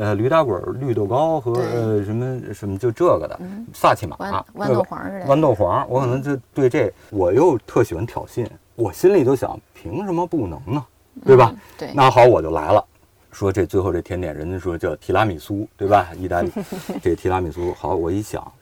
[0.00, 10.84] 呃驴打滚儿、绿豆糕和呃什么什么就这个的嗯萨其马豌豆黄之类的豌豆黄，我可能就对这我又特喜欢挑衅，我心里就想凭什么不能呢？
[11.24, 11.50] 对吧？
[11.52, 12.84] 嗯对，那好，我就来了。
[13.30, 16.08] 说这最后这甜点，人家说叫提拉米苏，对吧？
[16.16, 16.50] 意大利
[17.02, 18.52] 这提拉米苏，好，我一想，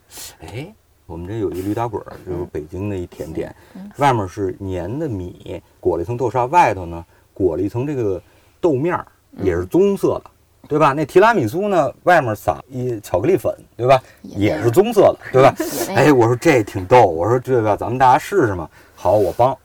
[0.41, 0.71] 哎，
[1.07, 3.53] 我们这有一驴打滚儿，就是北京的一甜点，
[3.97, 7.03] 外面是粘的米，裹了一层豆沙，外头呢
[7.33, 8.21] 裹了一层这个
[8.61, 9.07] 豆面儿，
[9.41, 10.31] 也是棕色的，
[10.67, 10.93] 对吧？
[10.93, 13.99] 那提拉米苏呢，外面撒一巧克力粉，对吧？
[14.21, 15.55] 也也是棕色的，对吧？
[15.95, 17.75] 哎，我说这挺逗，我说这个？
[17.77, 18.69] 咱们大家试试嘛。
[18.93, 19.57] 好，我帮。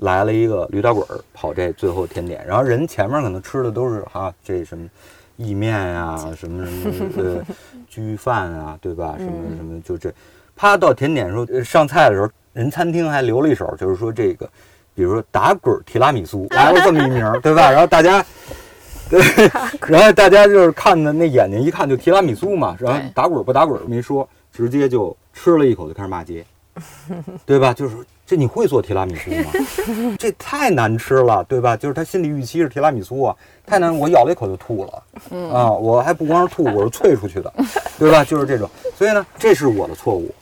[0.00, 4.86] 来了一个驴打滚儿跑这最后甜点，然后人前面可能吃的都是哈这什么
[5.38, 7.42] 意面呀、什么什么呃
[7.90, 9.14] 焗饭啊，对吧？
[9.16, 10.12] 什么什么就这，
[10.56, 14.48] 啪到甜点的时候呃上菜的时候，人餐厅还留了一手，就是说这个，
[14.94, 17.70] 比如说打滚提拉米苏 来了这么一名，对吧？
[17.70, 18.24] 然后大家。
[19.08, 19.22] 对，
[19.86, 26.44] 然后大家就是看的那眼睛一看就提拉米苏嘛，然后打滚不打滚没说，直接就吃了一口就开始骂街，
[27.46, 27.72] 对吧？
[27.72, 27.94] 就是
[28.26, 30.16] 这你会做提拉米苏吗？
[30.18, 31.76] 这太难吃了，对吧？
[31.76, 37.52] 就是他心理预期是提拉米苏啊，太难，我咬了一口就吐了，嗯啊，我还不光是吐，我是啐出去的，
[38.00, 38.24] 对吧？
[38.24, 40.34] 就是这种，所以呢，这是我的错误，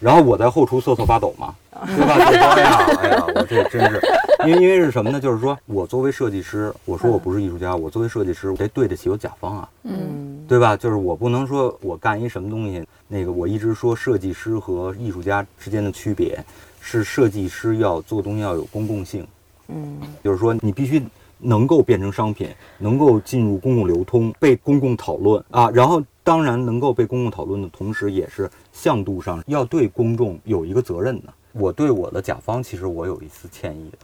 [0.00, 1.54] 然后我在后厨瑟瑟发抖嘛，
[1.86, 2.16] 对吧？
[2.18, 4.00] 就说哎呀，哎呀，我这真是，
[4.46, 5.20] 因为因为是什么呢？
[5.20, 10.76] 就是说我作为设计师，我说我不是艺术家，我作为设计师，我得对得起我甲方啊，嗯对吧？
[10.76, 16.42] 就是我不能说我干一什么东西，那个我一直说设计师和艺术家之间的区别
[16.80, 19.26] 是设计师要做东西要有公共性，
[19.68, 21.02] 嗯就是说你必须
[21.38, 22.48] 能够变成商品，
[22.78, 25.70] 能够进入公共流通，被公共讨论啊。
[25.72, 31.32] 然后当然能够被公共讨论的同时，也是向度上要对公众有一个责任的。
[31.52, 33.98] 我对我的甲方其实我有一丝歉意的，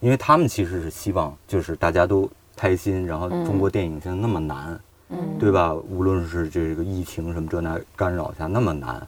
[0.00, 4.72] 因为他们其实是希望就是大家都开心，然后中国电影现在那么难。
[5.14, 5.74] 嗯对吧？
[5.74, 9.06] 无论是这个疫情什么这那干扰下那么难，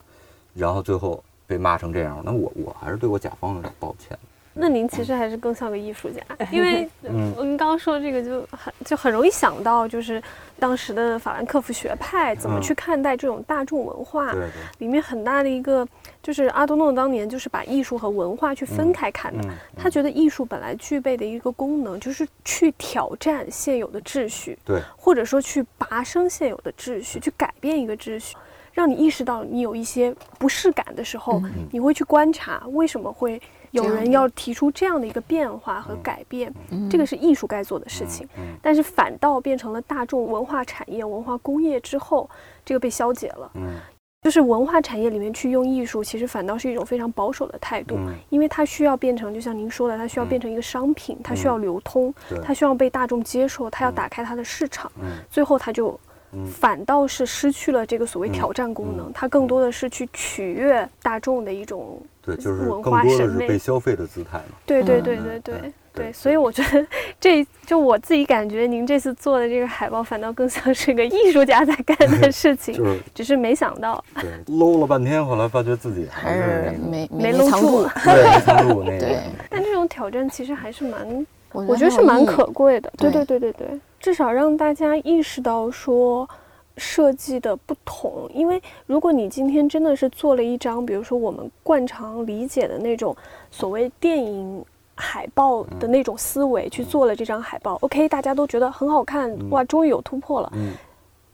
[0.53, 4.19] 然后最后被骂成这样，那我我还是对我甲方有点抱歉。
[4.57, 7.33] 那您其实还是更像个艺术家， 因为嗯。
[7.39, 10.23] 您刚刚说这个就很就很容易想到，就是
[10.59, 12.63] 当时的法兰克福学派怎么嗯。
[12.63, 15.87] 去看待这种大众文化，对对，里面很大的一个
[16.23, 19.43] 就是阿多诺当年就是把艺术和文化去分开看的。
[19.49, 28.37] 嗯，他觉得艺术本来具备的一个功能，就是去挑战现有的秩序，对，或者说去拔升现有的秩序，去改变一个秩序，
[28.73, 31.43] 让你意识到你有一些不适感的时候，
[31.73, 33.41] 你会去观察为什么会
[33.75, 36.89] 有人要提出这样的一个变化和改变，嗯。
[36.89, 38.27] 这个是艺术该做的事情。
[38.39, 42.31] 嗯但是反倒变成了大众文化产业、文化工业之后，
[42.65, 43.51] 这个被消解了。
[43.55, 43.75] 嗯。
[44.23, 48.15] 就是文化产业里面去用艺术，其实反倒是一种非常保守的态度，嗯。
[48.31, 52.39] 因为它需要变成，就像您说的，它需要变成一个商品，它需要流通，对。
[52.43, 55.19] 它需要被大众接受，它要打开它的市场，嗯。
[55.29, 55.99] 最后它就
[56.33, 56.47] 嗯。
[56.47, 64.57] 反倒是失去了这个所谓挑战功能，嗯它更多的是去取悦大众的一种，对，就是文更多的是化审美被消费的姿态嘛。
[64.65, 65.73] 对对嗯对对对嗯对
[66.07, 66.85] 对，所以我觉得
[67.21, 77.87] 这就我自己感觉，您这次做的这个海报，反倒更像是个艺术家在干的事情，就是只是没想到，对搂了半天，后来发觉自己还是没没搂住。
[78.05, 79.19] 对没藏住那个对。
[79.49, 86.29] 但这种挑战其实还是蛮我我觉得是蛮可贵的，对对对对对对，至少让大家意识到说
[86.77, 88.29] 设计的不同。
[88.35, 93.17] 因为如果你今天真的是做了一张，比如说我们惯常理解的那种
[93.51, 94.65] 所谓电影
[94.95, 100.53] 海报的那种思维去做了这张海报，OK，大家都觉得很好看，哇，终于有突破了。
[100.55, 100.73] 嗯，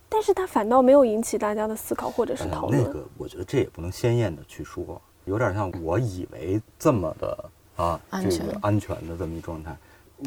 [0.09, 2.83] 但是它反倒没有引起大家的思考或者是讨论。
[2.83, 7.45] 那个我觉得这也不能鲜艳的去说，有点像我以为这么的
[7.77, 9.77] 啊，这安全个安全的这么一状态。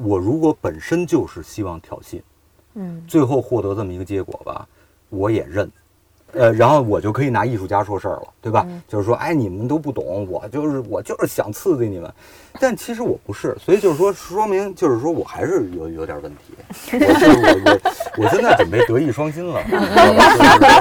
[0.03, 2.21] 我如果本身就是希望挑衅，
[2.75, 4.67] 嗯最后获得这么一个结果吧，
[5.13, 5.71] 我也认。
[6.35, 8.67] 呃，然后我就可以拿艺术家说事儿了，对吧？
[8.87, 12.11] 就是说，哎，你们都不懂，我就是我就是想刺激你们，
[12.59, 16.55] 但其实我不是，所以就是说，说明就是说我还是有有点问题，
[16.97, 19.61] 我就是我我我现在准备德艺双馨了，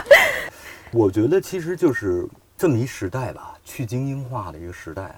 [0.90, 2.26] 我觉得其实就是
[2.56, 5.14] 这么一时代吧，去精英化的一个时代。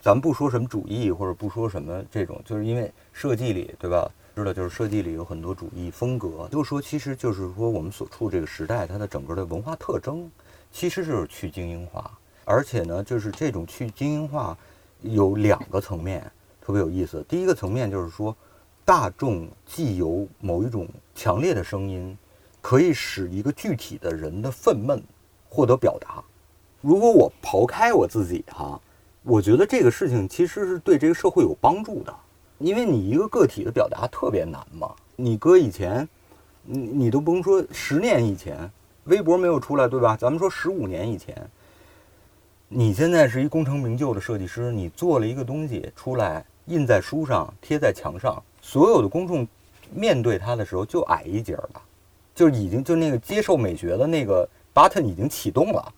[0.00, 4.08] 咱们不说什么主义，或者不说什么这种，就是因为设计里，对吧？
[4.42, 10.30] 知道就是设计里有很多主义风格，就是说其实就是说我们所处这个时代，它的整个的文化特征
[10.70, 12.10] 其实就是去精英化，
[12.44, 14.54] 而且呢，就是这种去精英化
[15.00, 16.30] 有两个层面，
[16.60, 17.24] 特别有意思。
[17.26, 18.36] 第一个层面就是说，
[18.84, 22.14] 大众既有某一种强烈的声音，
[22.60, 25.00] 可以使一个具体的人的愤懑
[25.48, 26.22] 获得表达。
[26.82, 28.78] 如果我刨开我自己哈，
[29.22, 32.14] 我觉得这个事情其实是对这个社会有帮助的，
[32.58, 34.90] 因为你一个个体的表达特别难嘛。
[35.16, 36.08] 你搁以前，
[36.62, 38.70] 你你都不用说十年以前，
[39.04, 40.16] 微博没有出来，对吧？
[40.16, 41.34] 咱们说十五年以前，
[42.68, 49.46] 你现在是一功成名就的设计师，你做了一个东西出来，印在书上，贴在墙上，所有的公众
[49.94, 51.82] 面对它的时候就矮一截儿了，
[52.34, 55.92] 就已经就那个接受美学的那个 button 已经启动了，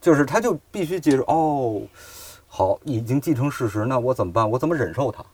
[0.00, 1.82] 就是他就必须接受哦。
[2.46, 4.50] 好，已经既成事实，那我怎么办？
[4.50, 5.24] 我怎么忍受它？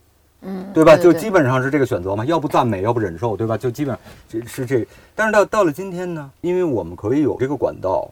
[0.45, 0.97] 嗯，对吧？
[0.97, 3.57] 就基本上是这个选择嘛，要不赞美，要不忍受，对吧？
[3.57, 4.87] 就基本上这是这。
[5.15, 8.11] 但是到到了今天呢，因为我们可以有这个管道，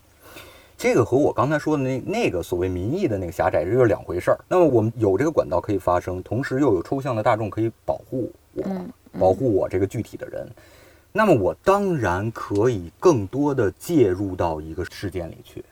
[0.78, 4.38] 这个和我刚才说的那那个所谓民意的那个狭窄，这是两回事儿。
[4.48, 10.48] 那么我们有这个管道可以发声，同时又有抽象的大众可以保护我，嗯保护我这个具体的人。
[11.12, 15.62] 那么我当然可以更多的介入到一个事件里去，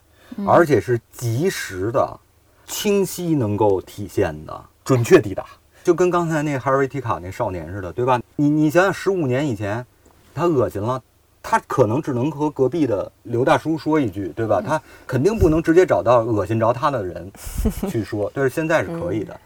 [0.47, 2.21] 而且是及时的、
[2.67, 5.47] 清晰能够体现的、准确抵达。
[5.83, 8.21] 就跟刚才那哈尔维提卡那少年似的，对吧？
[8.37, 9.85] 你你想想，十五年以前，
[10.35, 11.03] 他恶心了，
[11.43, 14.61] 他可能只能和隔壁的刘大叔说一句，对吧？
[14.61, 17.31] 他肯定不能直接找到恶心着他的人
[17.89, 19.39] 去说，但是现在是可以的。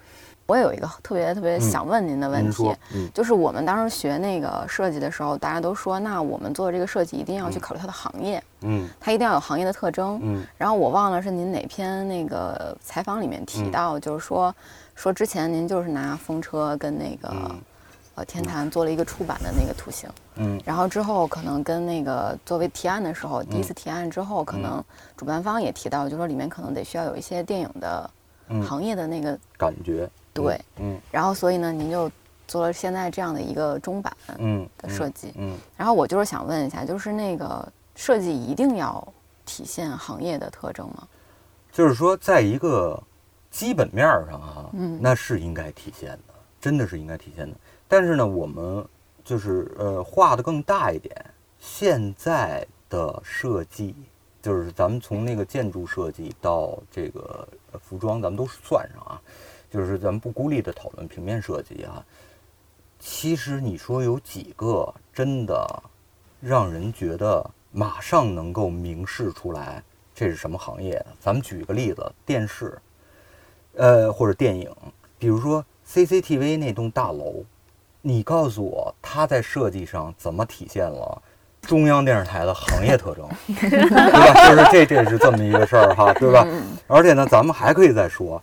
[0.47, 2.70] 我有一个特别特别想问您的问题，
[3.14, 10.20] 就是我们当时学那个设计的时候，大家都说，那我们做这个设计一定要去考虑它的行业，嗯它一定要有行业的特征。
[10.22, 14.55] 嗯然后我忘了是您哪篇那个采访里面提到，就是说
[14.95, 17.61] 说之前您就是拿风车跟那个、嗯。
[18.16, 20.61] 呃天坛做了一个出版的那个图形，嗯。
[20.64, 24.80] 然后之后可能跟那个作为提案的时候，第一次提案之后，可能
[25.16, 28.09] 主办方也提到，就说里面可能得需要有一些电影的
[28.51, 30.97] 嗯，行业的那个，感觉对，嗯。
[31.11, 32.09] 然后所以呢，您就
[32.47, 35.32] 做了现在这样的一个中版嗯的设计。
[35.34, 35.59] 嗯。
[35.76, 39.05] 然后我就是想问一下，就是那个设计一定要
[39.45, 41.09] 体现行业的特征吗？
[41.72, 43.03] 就是说，在一个
[43.55, 47.57] 基本面儿上啊，嗯那是应该体现的，真的是应该体现的。
[47.87, 48.85] 但是呢，我们
[49.25, 51.15] 就是呃画的更大一点，
[51.61, 53.95] 现在的设计，
[54.43, 59.23] 就是咱们从那个建筑设计到这个呃服装，咱们都算上啊，
[59.71, 62.05] 就是咱们不孤立的讨论平面设计啊。
[62.99, 65.83] 其实你说有几个真的
[66.41, 69.81] 让人觉得马上能够明示出来
[70.13, 71.07] 这是什么行业的？
[71.21, 72.77] 咱们举个例子，电视，
[73.77, 74.70] 呃，或者电影，
[75.18, 77.45] 比如说 CCTV 那栋大楼，
[78.03, 81.22] 你告诉我它在设计上怎么体现了
[81.62, 84.51] 中央电视台的行业特征，对吧？
[84.51, 86.47] 就是这这是这么一个事儿哈，对吧？
[86.87, 88.43] 而且呢，咱们还可以再说，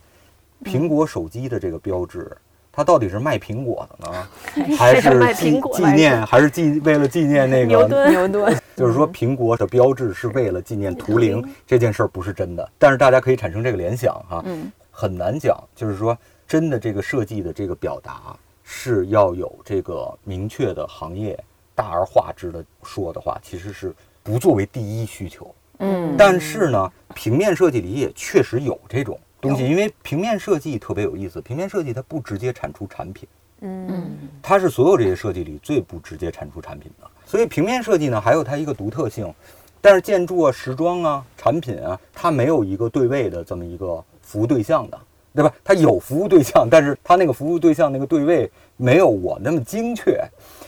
[0.64, 2.36] 苹果手机的这个标志。
[2.74, 4.28] 它到底是卖苹果的呢，
[4.80, 5.02] 还是
[5.34, 14.72] 纪苹果来着纪念，还是纪为了纪念那个 牛顿牛顿， 就是说，苹果的标志是为了纪念图灵这件事儿不是真的，但是大家可以产生这个联想哈，嗯
[15.02, 15.58] 很难讲。
[15.76, 16.16] 就是说，
[16.48, 21.38] 真的这个设计的这个表达是要有这个明确的行业
[21.74, 25.54] 大而化之的说的话，其实是不作为第一需求。
[25.80, 33.28] 嗯但是呢，平面设计里也确实有这种东西，因为平面设计特别有意思，平面设计它不直接产出产品。
[33.62, 37.08] 嗯它是所有这些设计里最不直接产出产品的。
[37.26, 39.34] 所以平面设计呢，还有它一个独特性，
[39.80, 44.98] 但是建筑啊、时装啊、产品啊，它没有一个对位的这么一个服务对象的，
[45.36, 45.54] 对吧？
[45.62, 50.24] 他有服务对象，但是他那个服务对象那个对位没有我那么精确。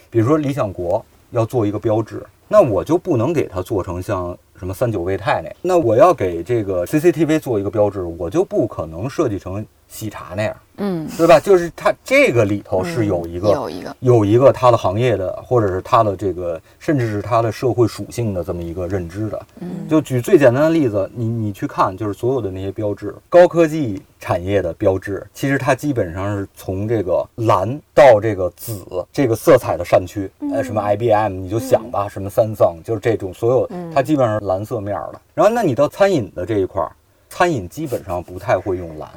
[0.09, 11.39] 比如说理想国要做一个标志，那我就不能给它做成像什么三九胃泰那，那我要给这个 CCTV 做一个标志，我就不可能设计成喜茶那样，嗯，对吧？
[11.39, 19.46] 就是它这个里头是有一个、有一个，有一个它的行业的，或者是它的这个，甚至是它的社会属性的这么一个认知的。
[19.62, 35.22] 嗯就举最简单的例子，你你去看，就是所有的那些标志，高科技产业的标志，其实它基本上是从这个蓝到这个紫这个色彩的扇区，呃，什么 IBM 你就想吧，什么三藏，就是这种所有，它基本上是蓝色面儿的。
[35.36, 36.91] 然后那你到餐饮的这一块儿，
[37.34, 39.09] 餐饮基本上不太会用蓝，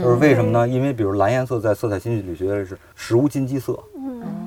[0.00, 0.68] 就是为什么呢？
[0.68, 3.76] 因为比如蓝颜色在色彩心理学里是食物禁忌色，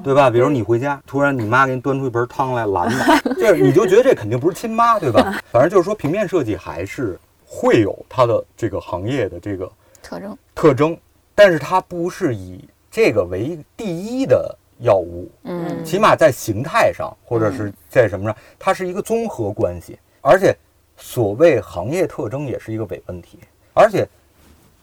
[0.01, 0.29] 对吧？
[0.29, 5.37] 比如你回家，突然你妈给你端出一盆汤来，蓝的，就是你就觉得这肯定不是亲妈，对吧？
[5.51, 9.69] 反正就是说，平面设计还是会有它的这个行业的这个
[10.01, 10.97] 特征，特征，
[11.35, 20.55] 但是它不是以这个为第一的药物，嗯起码在形态上或者是在什么上，它是一个综合关系，而且
[20.97, 23.39] 所谓行业特征也是一个伪问题，
[23.73, 24.07] 而且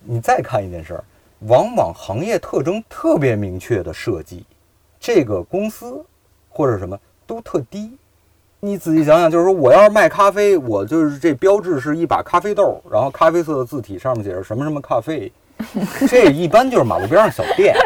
[0.03, 1.05] 你再看一件事儿，
[1.41, 4.47] 往往行业特征特别明确的设计，
[5.01, 6.05] 这个公司
[6.49, 7.97] 或者什么都特低。
[8.61, 15.31] 你仔细想想，就是说，我要是卖咖啡，我就是这标志是一把咖啡豆，然后咖啡色的字体上面写着什么什么咖啡，
[16.09, 17.77] 这一般就是马路边上小店，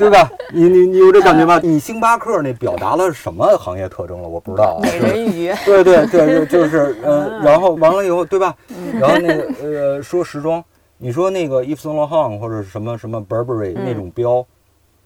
[0.00, 0.30] 对吧？
[0.52, 1.60] 你你你有这感觉吗？
[1.62, 4.28] 你星巴克那表达了什么行业特征了？
[4.28, 4.82] 我不知道啊。
[4.82, 8.54] 美人鱼，对对对，就 就是呃，然后完了以后，对吧？
[8.98, 10.62] 然后那个呃，说时装，
[10.98, 14.44] 你说那个 Yves Saint Laurent 或者什么什么 Burberry 那种标，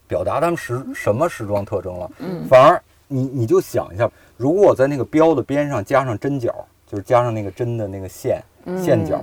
[0.06, 2.10] 表达他们时什么时装特征了？
[2.20, 6.52] 嗯反而你你就想一下，如果我在那个标的边上加上针脚，
[6.86, 8.42] 就是加上那个针的那个线
[8.82, 9.20] 线角，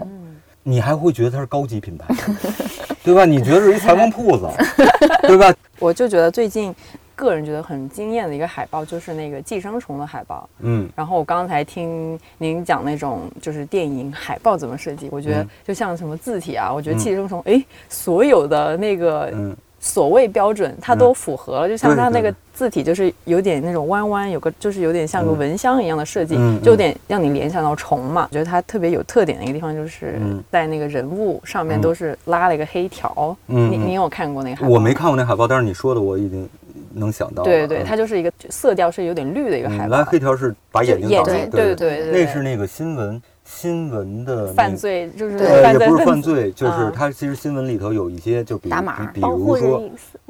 [0.63, 2.13] 你还会觉得它是高级品牌，
[3.03, 3.25] 对吧？
[3.25, 4.47] 你觉得是一裁缝铺子，
[5.27, 5.53] 对吧？
[5.79, 6.73] 我就觉得最近
[7.15, 10.47] 个人觉得很惊艳的一个海报就是那个寄生虫的海报。
[10.59, 28.27] 嗯然后我刚才听您讲那种就是电影海报怎么设计，我觉得嗯就像什么字体啊，我觉得嗯寄生虫，哎，所有的那个嗯所谓标准它都符合了，就像它那个字体就是有点那种弯弯，有个就是有点像个嗯蚊香一样的设计，嗯就有点让你联想到虫嘛。
[28.29, 33.35] 我觉得它特别有特点的一个地方就是嗯在那个人物上面嗯都是拉了一个黑条。
[33.47, 34.69] 嗯嗯你你有看过那个海报？
[34.69, 34.93] 我没。
[34.93, 36.47] 看过那海报，但是你说的我已经
[36.93, 37.49] 能想到了。
[37.49, 48.75] 对对，嗯它就是一个色调是有点绿的一个海嗯，报蓝，黑条是把眼睛对对对那是那个新闻新闻的那个犯，罪就是也不是犯罪，就是啊 它其实新闻里头有一些，就比如
[49.13, 49.83] 比如说。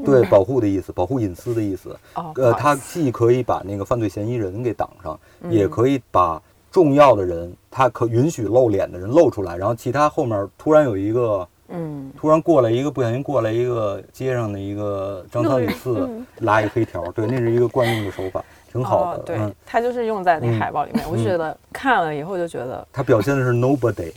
[0.04, 1.96] 对保护的意思，保护隐私的意思。
[2.16, 6.42] 哦，呃，它既可以把那个犯罪嫌疑人给挡上，嗯也可以把
[6.72, 11.48] 重要的人，他可允许露脸的人露出来，然后其他后面突然有一个。
[11.74, 19.20] 嗯突然过来一个不小心过来一个街上的一个张三李四嗯拉一黑条，对，那是一个惯用的手法，挺好的。
[19.20, 24.12] 哦，对嗯，，它就是用在那个嗯海报里面，我就觉得看了以后就觉得，他表现的是 nobody，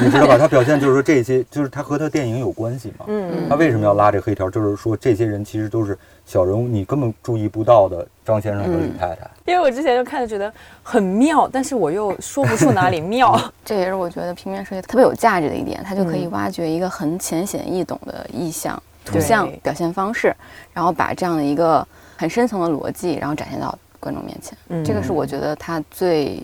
[0.00, 0.38] 你知道吧？
[0.38, 3.04] 他表现就是说这些，就是他和他电影有关系嘛。
[3.08, 4.48] 嗯他为什么要拉这黑条？
[4.48, 9.28] 就是说这些人其实都是小人物，你根本注意不到的张先生和李太太。
[9.44, 10.52] 因为我之前就看着觉得
[10.82, 13.38] 很妙，但是我又说不出哪里妙。
[13.64, 20.34] 这也是我觉得平面设计特别有价值的一点，它就可以嗯挖掘一个很浅显易懂的意象、图像表现方式，
[20.72, 21.86] 然后把这样的一个
[22.16, 24.56] 很深层的逻辑，然后展现到观众面前。
[24.68, 26.42] 嗯这个是我觉得它最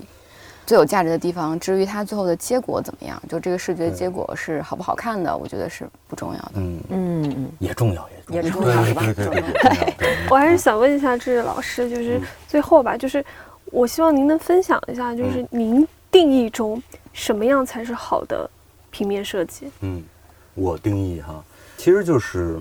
[0.66, 1.58] 最有价值的地方。
[1.60, 6.52] 至于它最后的结果怎么样，就这个视觉结果是好不好看的，我觉得是不重要的。
[6.54, 9.86] 嗯，嗯嗯，也重要，也也重要，对重要是吧。
[10.30, 13.24] 我还是想问一下志志老师，就是嗯最后吧，就是
[13.66, 16.82] 我希望您能分享一下，就是您定义中
[17.12, 18.48] 什么样才是好的
[18.90, 19.70] 平面设计？
[19.80, 20.02] 嗯，
[20.54, 21.44] 我定义哈，
[21.76, 22.58] 其实就是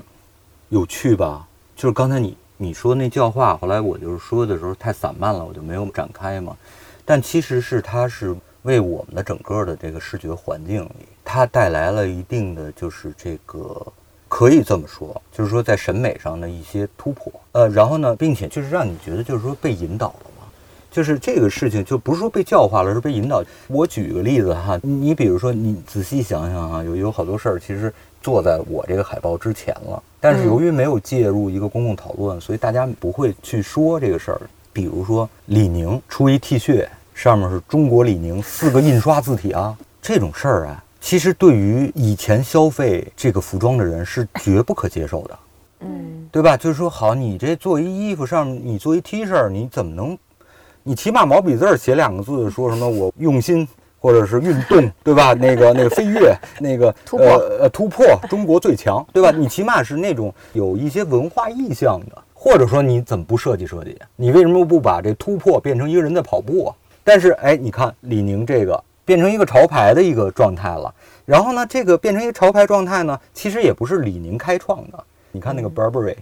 [0.70, 1.48] 有趣吧。
[1.76, 6.56] 就是刚才你你说那教化，后来我就是说的时候太散漫了，我就没有展开嘛。
[7.04, 13.86] 但其实是它是为我们的整个的这个视觉环境里，它带来了一定的就是这个
[14.30, 17.32] 可以这么说，就是说在审美上的一些突破。
[17.52, 20.48] 呃，然后呢，并且就是让你觉得就是说被引导了嘛。
[20.90, 23.44] 就是这个事情，就不是说被教化了，是被引导。
[23.68, 27.92] 我举个例子哈，你比如说，你仔细想想哈，有有好多事儿其实
[28.24, 34.42] 做在我这个海报之前了，但是由于没有介入一个公共讨论，所以大家不会去说这个事儿。
[34.72, 45.40] 比如说李宁出一 T 恤，上面是中国李宁四个印刷字体啊，这种事儿啊，其实对于以前消费这个服装的人是绝不可接受的。
[45.82, 46.58] 嗯对吧？
[46.58, 50.18] 就是说，好，你这做一衣服上，你做一 T 恤，你怎么能？
[50.82, 53.68] 你起码毛笔字儿写两个字，说什么我用心，
[54.04, 55.34] 或者是运动， 对吧？
[55.34, 59.32] 那个那个飞跃，那个 突破呃呃突破，中国最强，对吧？
[59.32, 63.98] 你起码是那种有一些文化意向的，或者说你怎么不设计设计？
[64.18, 66.76] 你为什么不把这突破变成一个人在跑步啊？
[67.02, 70.94] 但是哎，你看李宁这个变成一个潮牌的一个状态了。
[71.26, 75.02] 然后呢，这个变成一个潮牌状态呢，其实也不是李宁开创的。
[75.32, 76.18] 你看那个 Burberry，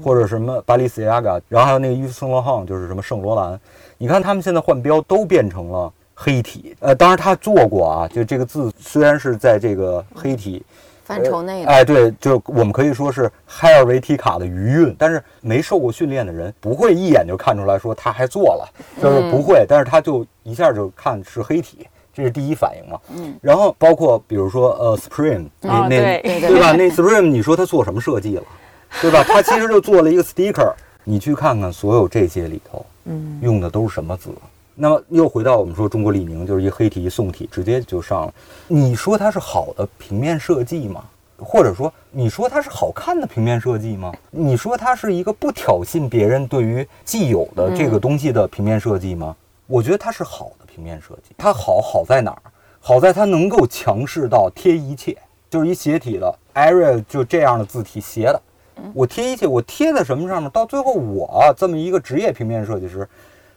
[0.00, 3.58] 或者什么巴黎 c a g a 然后还有那个 Yves Saint Laurent，就是什么圣罗兰，
[3.98, 6.76] 你看他们现在换标都变成了黑体。
[6.80, 10.64] 呃，当然他做过啊，就这个字虽然是在这个黑体。
[11.04, 18.66] 范畴内的，哎，对，就我们可以说是海尔维提卡的余韵，但是没受过训练的人不会一眼就看出来说他还做了，
[19.02, 22.98] 就是不会，但是他就一下就看是黑体，这是第一反应嘛。
[23.14, 26.72] 嗯，然后包括比如说呃，Supreme 那那对对吧？
[26.72, 28.42] 那 Supreme 你说他做什么设计了，
[29.02, 29.22] 对吧？
[29.22, 30.72] 他其实就做了一个 sticker，
[31.04, 34.30] 你去看看所有这些里头，嗯，用的都是什么字？
[34.74, 38.34] 那么又回到我们说中国李宁，就是一黑体一宋体，直接就上了。
[38.66, 41.04] 你说它是好的平面设计吗？
[41.38, 44.12] 或者说你说它是好看的平面设计吗？
[44.30, 49.34] 你说它是一个不挑衅别人对于既有的这个东西的平面设计吗？
[49.66, 51.34] 我觉得它是好的平面设计。
[51.36, 52.42] 它好好在哪儿？
[52.80, 55.16] 好在它能够强势到贴一切，
[55.48, 58.42] 就是一斜体的 Arial 就这样的字体斜的，
[58.92, 60.50] 我贴一切，我贴在什么上面？
[60.50, 63.08] 到最后我这么一个职业平面设计师。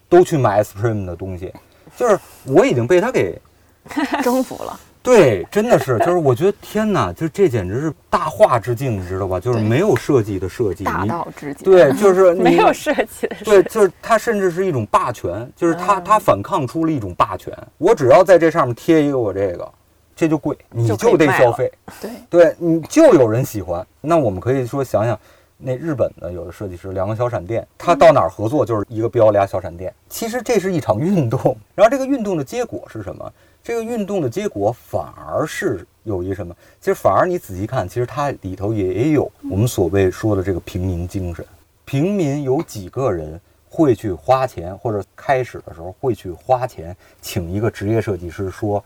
[0.09, 1.53] 都去买 Supreme 的东西，
[1.95, 3.39] 就是我已经被他给
[4.23, 4.79] 征服了。
[5.03, 9.39] 对，真的是，就是我觉得天哪，就这简直是大化之境，你知道吧？
[9.39, 11.63] 就是没有设计的设计，大道之境。
[11.63, 13.35] 对，就是 没有设计的。
[13.45, 17.57] 对，就是它甚至是一种霸权，就是它它反抗出了一种霸权。
[17.77, 19.71] 我只要在这上面贴一个我这个，
[20.13, 21.71] 这就贵，你就得消费。
[22.01, 23.85] 对，对，你就有人喜欢。
[24.01, 25.17] 那我们可以说想想。
[25.57, 29.93] 那日本的有的设计师两个小闪电，他到哪儿合作就是一个标俩小闪电。
[30.07, 33.33] 其实这是一场运动，然后这个运动的结果是什么？
[33.63, 36.55] 这个运动的结果反而是有一什么？
[36.79, 41.45] 其实反而你仔细看，其实它里头也有我们所谓说的这个平民精神。
[41.83, 48.83] 平民有几个人会去花钱，或者开始的时候会去花钱请一个职业设计师说：“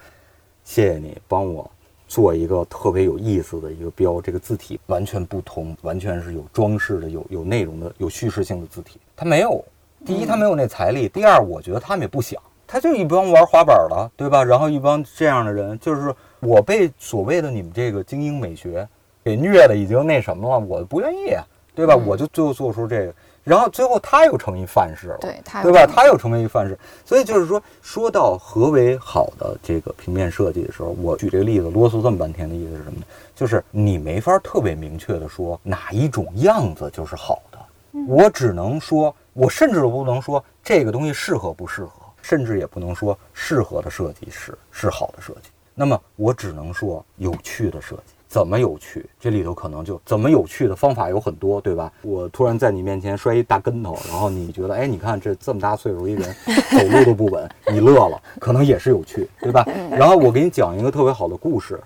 [0.63, 1.69] 谢谢你帮我。”
[2.11, 8.99] 做一个特别有意思的一个标，这个字体完全不同，完全是有装饰的、有有内容的、有叙事性的字体。
[9.15, 9.63] 他没有，
[10.05, 12.37] 第一他没有那财力，第二我觉得他们也不想，
[12.67, 14.43] 他就一帮玩滑板的，对吧？
[14.43, 18.85] 然后一帮这样的人，就是我被所谓的你们这个精英美学
[19.23, 21.37] 给虐的已经那什么了，我不愿意，
[21.73, 21.95] 对吧？
[21.95, 23.13] 我就最后做出这个。
[23.43, 25.85] 然后最后他又成一范式了，对，对吧？
[25.85, 33.05] 他又成为一范式，所以就是说，说到何为好的这个平面设计的时候，我举这个例子啰嗦这么半天的意思是什么呢？
[33.35, 37.57] 就是你没法特别明确的说哪一种样子就是好的，
[38.07, 48.13] 我只能说，我甚至都不能说这个东西适合不适合，甚至也不能说适合的设计是是好的设计，那么我只能说有趣的设计。
[48.31, 49.05] 怎么有趣？
[49.19, 51.91] 这里头可能就怎么有趣的方法有很多，对吧？
[52.01, 56.33] 我突然在你面前摔一大跟头，然后你觉得，哎，你看这这么大岁数一人
[56.71, 59.67] 走路都不稳，你乐了，可能也是有趣，对吧？
[59.91, 61.77] 然后我给你讲一个特别好的故事，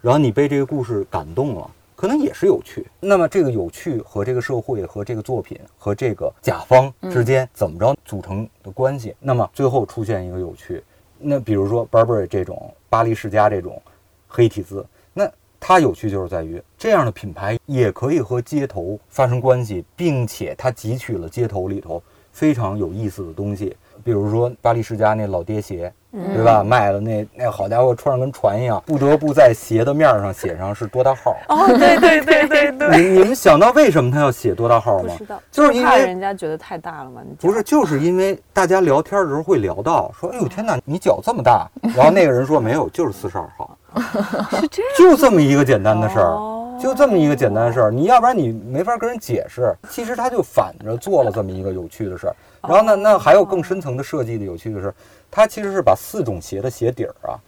[0.00, 2.86] 然后你被这个故事感动了，可能也是有趣。
[2.98, 9.14] 那么这个有趣和这个社会和这个作品和这个甲方之间怎么着组成的关系？
[9.20, 10.82] 那么最后出现一个有趣，
[11.18, 13.78] 那比如说 Burberry 这种巴黎世家这种
[14.26, 15.30] 黑体字，那。
[15.64, 22.02] 它有趣就是在于这样的品牌也可以和街头发生关系，并且它汲取了街头里头
[22.32, 26.64] 非常有意思的东西，比如说巴黎世家那老爹鞋，对吧？
[26.64, 31.36] 卖的那那好家伙，穿上跟船一样，不得不在鞋的面上写上是多大号。
[31.48, 33.00] 哦，对对对对对。
[33.00, 35.14] 你你们想到为什么他要写多大号吗？
[35.52, 37.22] 就是因为人家觉得太大了嘛？
[37.38, 43.78] 不是，就是因为大家聊天的时候会聊到说，哎呦天哪，你脚这么大，然后那个人说没有，就是四十二号。
[44.60, 49.74] 是这样，就这么一个简单的事儿，就这么一个简单的事儿，你要不然你没法跟人解释。
[49.90, 52.36] 其实他就反着做了这么一个有趣的事儿。
[52.62, 54.94] 然后呢，那还有更深层的设计的有趣的是，
[55.30, 57.38] 他其实是把四种鞋的鞋底儿啊，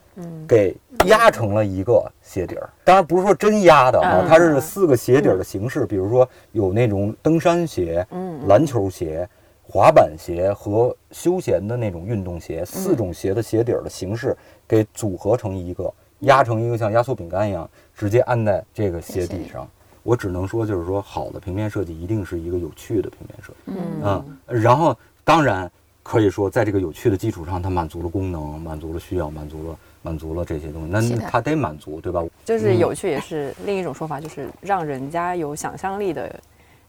[0.47, 0.76] 给
[1.07, 2.68] 压成了一个鞋底儿。
[2.84, 5.86] 当然不是说真压的啊，它是四个鞋底儿的形式。
[5.86, 8.05] 比如说有那种登山鞋、
[8.47, 9.28] 篮球鞋、
[9.62, 14.36] 滑板鞋和休闲的那种运动鞋，四种鞋的鞋底儿的形式
[14.66, 15.92] 给组合成一个。
[16.25, 19.66] 压成一个像压缩饼干一样，直接安在这个鞋底上。
[20.03, 23.72] 我只能说，就是说，好的平面设计一定是一个有趣的平面设计。
[24.03, 24.95] 嗯，然后
[25.25, 25.70] 当然
[26.03, 30.89] 可以说，在这个有趣的基础上，它满足了功能，满足了需要，满足了满足了这些东西。
[30.91, 32.22] 那它得满足，对吧？
[32.45, 36.41] 就是有趣，也是另一种说法，就是让人家有想象力的。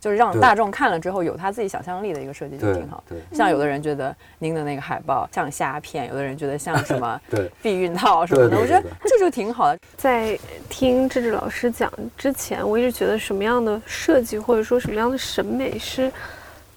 [0.05, 3.03] 就是让大众看了之后有他自己想象力的一个设计就挺好。
[3.09, 7.19] 对，像有的人觉得您的那个海报像虾片，有的人觉得像什么
[7.59, 9.79] 避孕套什么的，我觉得这就挺好的。
[9.97, 10.37] 在
[10.69, 16.11] 听志志老师讲之前，我一直觉得什么样的设计或者说什么样的审美是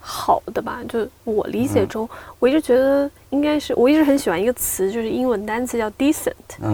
[0.01, 0.81] 好的吧？
[0.89, 2.09] 就我理解中，
[2.39, 6.33] 我一直觉得应该是，我一直很喜欢一个词，就是英文单词叫 decent，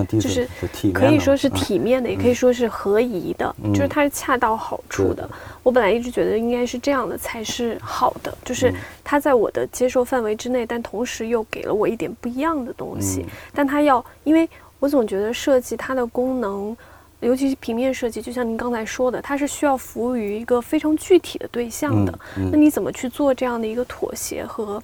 [0.09, 0.49] 就是
[0.93, 5.29] 可以说是嗯体面的，也可以说是合宜的，嗯就是它是恰到好处的。
[5.63, 13.23] 我本来一直觉得应该是这样的才是好的，就是嗯它在我的接受范围之内，但同时又给了我一点不一样的东西。
[13.23, 14.49] 嗯但它要，因为
[14.79, 16.77] 我总觉得设计它的功能，
[17.21, 22.17] 尤其是平面设计，就像您刚才说的，它是需要服务于一个非常具体的对象的。
[22.37, 24.81] 嗯那你怎么去做这样的一个妥协和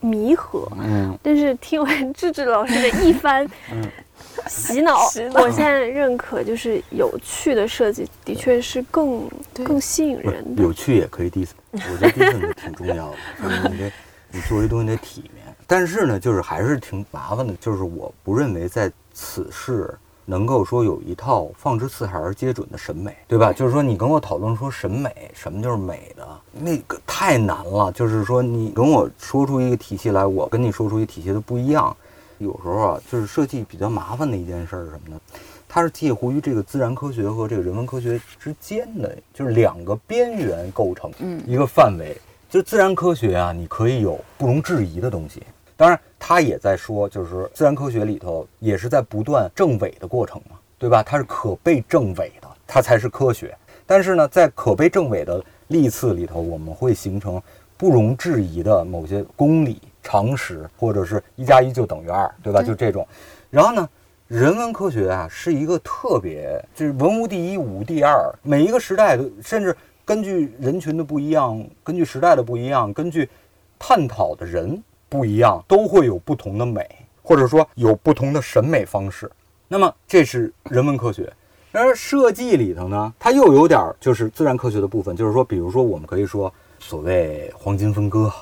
[0.00, 0.68] 弥合？
[0.80, 3.46] 嗯但是听完智智老师的一番
[4.48, 9.28] 洗脑，洗脑我现在认可，就是有趣的设计的确是更
[9.64, 10.62] 更吸引人的。
[10.62, 13.92] 有趣也可以 diss，我觉得 diss 挺重要的， 就是你得
[14.30, 15.44] 你做这东西得体面。
[15.66, 19.92] 但是呢，就是还是挺麻烦的，就是我不认为在此事
[20.30, 23.50] 能够说有一套放之四海而皆准的审美，对吧？
[23.50, 27.90] 就是说你跟我讨论说审美什么就是美的，那个太难了。
[27.92, 31.96] 就是说你跟我说出一个体系来，我跟你说出一个体系都不一样。
[32.36, 35.18] 有时候啊，就是设计比较麻烦的一件事儿是什么呢？
[35.66, 42.14] 它是介乎于这个自然科学和这个人文科学之间的，就是两个边缘构成嗯一个范围。
[42.50, 45.42] 就自然科学啊，你可以有不容置疑的东西。
[45.78, 51.04] 当然，他也在说，就是自然科学里头也是在不断证伪的过程嘛，对吧？
[51.04, 53.56] 它是可被证伪的，它才是科学。
[53.86, 57.40] 但是呢，在可被证伪的历次里头，我们会形成
[57.76, 62.60] 不容置疑的某些公理、常识，或者是一加一就等于二，对吧？
[62.60, 63.06] 就这种。
[63.48, 63.88] 然后呢，
[64.26, 73.30] 人文科学啊，是一个特别，就是文无第一，武无第二，每一个时代的，甚至根据人群的不一样，根据时代的不一样，根据
[73.78, 76.86] 探讨的人不一样，都会有不同的美，
[77.22, 79.30] 或者说有不同的审美方式。
[79.66, 81.32] 那么这是人文科学。
[81.70, 88.32] 而设计里头呢，它又有点儿就是自然科学的部分，就是说，比如说我们可以说所谓黄金分割，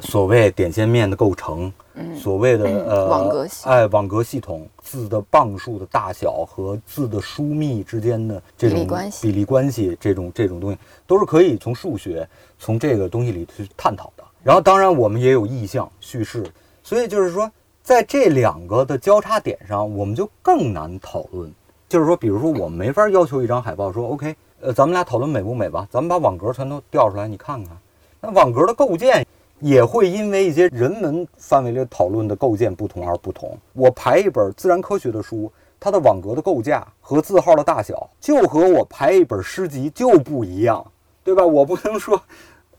[0.00, 12.26] 所谓点线面的构成，嗯所谓的 呃网格系哎网格系统字的磅数的大小和字的疏密之间的这种比例关系比例关系这种这种东西都是可以从数学
[12.58, 14.15] 从这个东西里去探讨的。
[14.46, 16.46] 然后当然我们也有意象叙事，
[16.80, 17.50] 所以就是说
[17.82, 21.52] 在这两个的交叉点上，我们就更难讨论。
[21.88, 27.76] 就是说，比如说我们没法要求一张海报说 OK，呃，咱们俩讨论美不美吧，咱们把网格全都调出来，你看看。
[28.20, 29.26] 那网格的构建
[29.58, 33.58] 也会因为一些人文范围里讨论的构建不同而不同。
[33.72, 40.86] 我排一本自然科学的书，它的网格的构架和字号的大小，就和我排一本诗集就不一样，
[41.24, 41.44] 对吧？
[41.44, 42.22] 我不能说，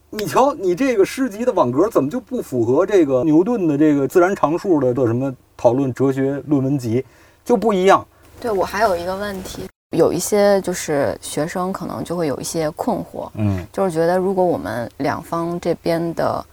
[0.09, 7.03] 你瞧你这个诗集的网格怎么就不符合这个牛顿的这个自然常数的的什么讨论哲学论文集，
[7.43, 8.05] 就不一样。
[8.39, 16.43] 对我还有一个问题，有一些就是学生可能就会有一些困惑，嗯就是觉得如果我们两方这边的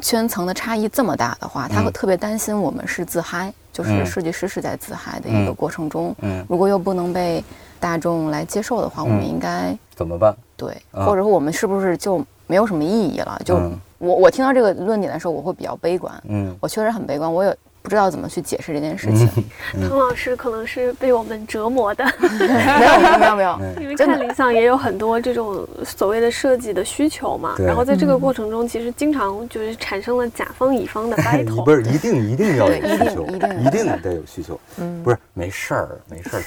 [0.00, 1.92] 圈层的差异这么大的话，他会嗯。
[1.92, 4.06] 特别担心我们是自嗨，就是嗯。
[4.06, 7.42] 设计师是在自嗨的一个嗯过程中，嗯，如果又不能被
[7.80, 9.28] 大众来接受的话，我们嗯。
[9.28, 10.34] 应该怎么办？
[10.56, 11.04] 对，啊。
[11.04, 13.40] 或者说我们是不是就没有什么意义了？
[13.44, 13.72] 就嗯。
[13.98, 16.54] 我我听到这个论点的时候，我会比较悲观，嗯。
[16.60, 17.56] 我确实很悲观，我也
[17.86, 19.30] 不知道怎么去解释这件事情。
[19.76, 27.54] 嗯 唐老师可能是被我们折磨的， 没有没有没有没有，嗯因为看理想也有很多这种所谓的设计的需求嘛。
[27.60, 31.64] 然后在这个过程中，其实经常就是产生了甲方乙方的 你 battle。
[31.64, 34.58] 不是一定一定要有对一定需求，一定一定得有需求。
[34.78, 36.42] 嗯，不是没事儿，没事儿，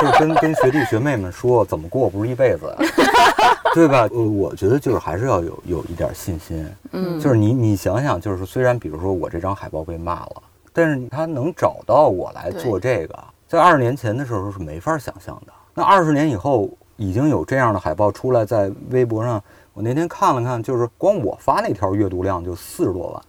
[0.00, 2.74] 就是跟跟学弟学妹们说怎么过不是一辈子，
[3.74, 4.08] 对吧？
[4.10, 10.42] 呃，我觉得就是还是要有有一点信心，嗯就是你你想想，就是说虽然比如说我这张海报被骂了，
[10.76, 13.18] 但是他能找到我来做这个，
[13.48, 15.52] 在二十年前的时候是没法想象的。
[15.72, 23.22] 那二十年以后已经有这样的海报出来，在微博上，我那天看了看，就是光我发那条阅读量就四十多万。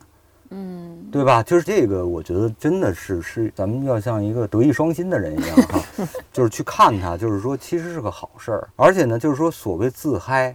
[0.49, 1.41] 嗯对吧？
[1.41, 5.81] 就是这个，我觉得真的是是咱们要像一个德艺双馨的人一样哈，
[6.33, 8.67] 就是去看它，就是说其实是个好事儿。
[8.75, 10.53] 而且呢，就是说所谓自嗨，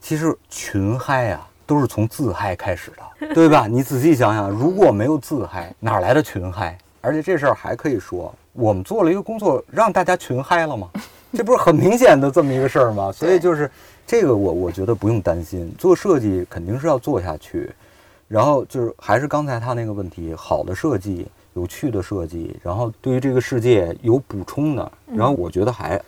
[0.00, 3.66] 其实群嗨啊都是从自嗨开始的， 对吧？
[3.66, 6.76] 你仔细想想，如果没有自嗨，哪来的群嗨？
[7.00, 10.90] 而且这事儿还可以说，我们做了一个工作，让大家群嗨了吗？
[11.32, 13.10] 这不是很明显的这么一个事儿吗？
[13.10, 13.70] 所以就是
[14.06, 17.72] 这个我，我觉得不用担心，做设计肯定是要做下去。
[18.28, 24.92] 然后就是还是刚才他那个问题，好的设计、有趣的设计，然后对于这个世界有补充的。
[25.06, 25.98] 然后我觉得还，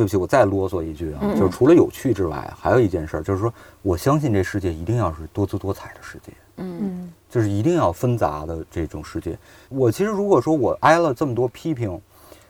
[0.00, 6.32] 对不起，我再啰嗦一句啊，嗯就是除了有趣之外，还有一件事儿，就是说我相信这世界一定要是多姿多彩的世界。
[6.56, 9.36] 嗯嗯就是一定要纷杂的这种世界。
[9.68, 12.00] 我其实如果说我挨了这么多批评，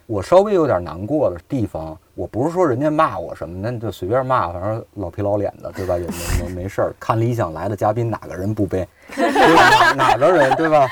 [0.07, 5.99] 我稍微有点难过的地方，我不是说人家骂我什么，那就随便骂，反正老皮老脸的，对吧？
[5.99, 6.95] 也没没没事儿。
[7.01, 8.87] 看理想来的嘉宾，哪个人不背？
[9.17, 9.93] 对吧？
[9.95, 10.87] 哪个人对吧？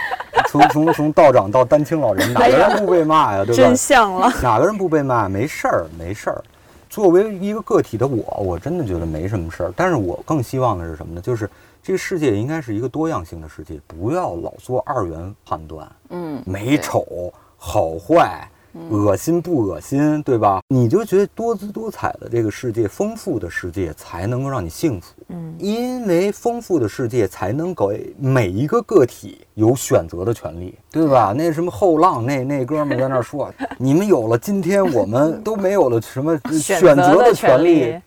[0.49, 3.44] 从从从道长到丹青老人，哪个人不被骂呀？
[3.44, 3.62] 对吧？
[3.62, 4.32] 真相了。
[4.42, 5.28] 哪个人不被骂？
[5.28, 6.42] 没事儿，没事儿。
[6.88, 9.72] 作为一个个体的我，我真的觉得没什么事儿。
[9.76, 11.20] 但是我更希望的是什么呢？
[11.20, 11.49] 就是
[11.82, 15.86] 这个世界应该是一个多样性的世界，不要老做二元判断。
[16.09, 18.49] 嗯，美丑、好坏、
[18.91, 20.61] 恶心不恶心，对吧？
[20.69, 25.14] 你就觉得多姿多彩的这个世界、丰富的世界才能够让你幸福。
[25.29, 31.35] 嗯，因为丰富的世界才能给每一个个体有选择的权利，对吧？
[31.37, 37.99] 那什么后浪那那哥们儿在那儿说， 你们有了今天我们都没有了什么选择的权利。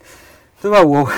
[0.62, 0.80] 对吧？
[0.84, 1.10] 我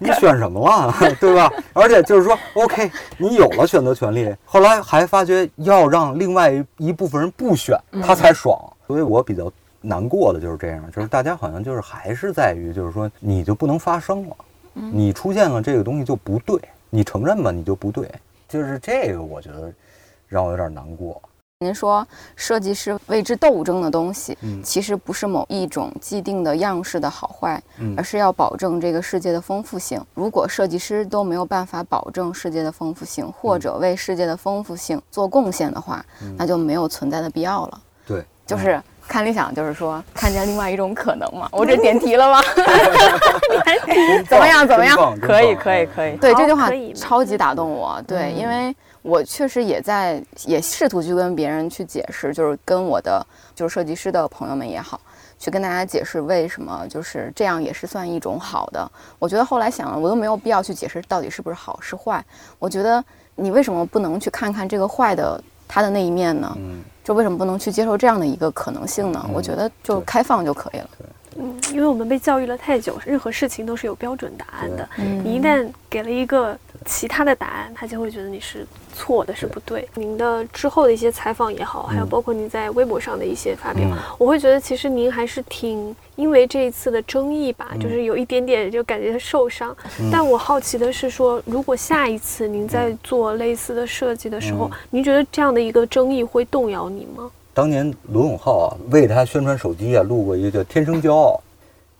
[0.00, 1.52] 你选什么了， 对吧？
[1.74, 8.58] 而且就是说，OK，你有了选择权利，后来还发觉要让另外一部分人不选，他才爽。
[8.88, 14.36] 所以我比较难过的就是这样，就是大家好像就是还是在于，就是说你就不能发声了，
[14.72, 16.58] 你出现了这个东西就不对，
[16.88, 18.10] 你承认吧，你就不对，
[18.48, 19.70] 就是这个，我觉得
[20.26, 21.20] 让我有点难过。
[21.60, 30.00] 您说设计师为之斗争的东西，嗯其实不是某一种既定的样式的好坏，嗯而是要保证这个世界的丰富性。
[30.14, 36.02] 如果设计师都没有办法保证世界的丰富性，或者为世界的丰富性做贡献的话，
[36.38, 37.82] 那就没有存在的必要了。
[38.06, 41.46] 对，就是看理想，就是说看见另外一种可能嘛。
[41.52, 42.42] 我这点题了吗？
[44.26, 44.66] 怎么样？
[44.66, 44.96] 怎么样？
[45.20, 46.16] 可以，可以，可以。
[46.16, 48.02] 对这句话超级打动我。
[48.06, 53.24] 对，因为我确实也在也试图去跟别人去解释，就是跟我的
[53.54, 54.98] 就是设计师的朋友们也好，
[55.38, 58.90] 去跟大家解释为什么就是这样也是算一种好的。
[59.18, 62.24] 我觉得后来想了，我都没有必要去解释到底是不是好是坏。
[62.58, 63.04] 我觉得
[63.36, 66.52] 你为什么不能去看看这个坏的它的那一面呢？
[66.58, 69.24] 嗯，就为什么不能去接受这样的一个可能性呢？
[69.26, 70.90] 嗯我觉得就开放就可以了。
[71.38, 74.86] 嗯，因为我们被教育了太久，任何事情都是有标准答案的。
[74.98, 76.54] 嗯你一旦给了一个
[76.84, 78.66] 其他的答案，他就会觉得你是
[78.98, 79.88] 错的，是不对。
[79.94, 89.74] 您的之后的一些采访也好，还有嗯包括您在微博上的一些发表，嗯我会觉得其实您还是挺因为这一次的争议吧，嗯就是有一点点就感觉受伤。
[90.00, 97.30] 嗯但我好奇的是说，如果下一次您在做类似的设计的时候，嗯您觉得这样的一个争议会动摇你吗？
[97.54, 101.40] 当年罗永浩啊，为他宣传手机啊，录过一个叫《天生骄傲》，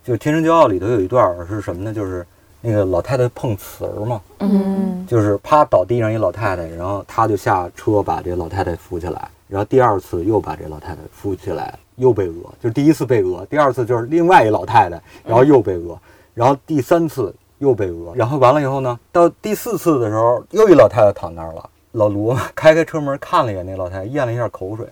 [0.07, 1.93] 就是《天生骄傲》里头有一段是什么呢？
[1.93, 2.25] 就是
[2.61, 5.07] 那个老太太碰瓷儿嘛，嗯。
[5.07, 15.99] 就是啪倒地上一老太太，然后他就下车把这老太太扶起来，然后第二次又把这老太太扶起来，又被讹，就是第一次被讹，第二次就是另外一老太太，然后又被讹，
[16.35, 24.87] 然后第三次又被讹，然后完了以后呢，到第四次的时候，又一老太太躺那儿了，老卢开开车门看了一眼那老太太，咽了一下口水，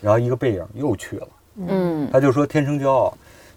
[0.00, 1.28] 然后一个背影又去了。
[1.56, 2.08] 嗯。
[2.10, 3.12] 他就说天生骄傲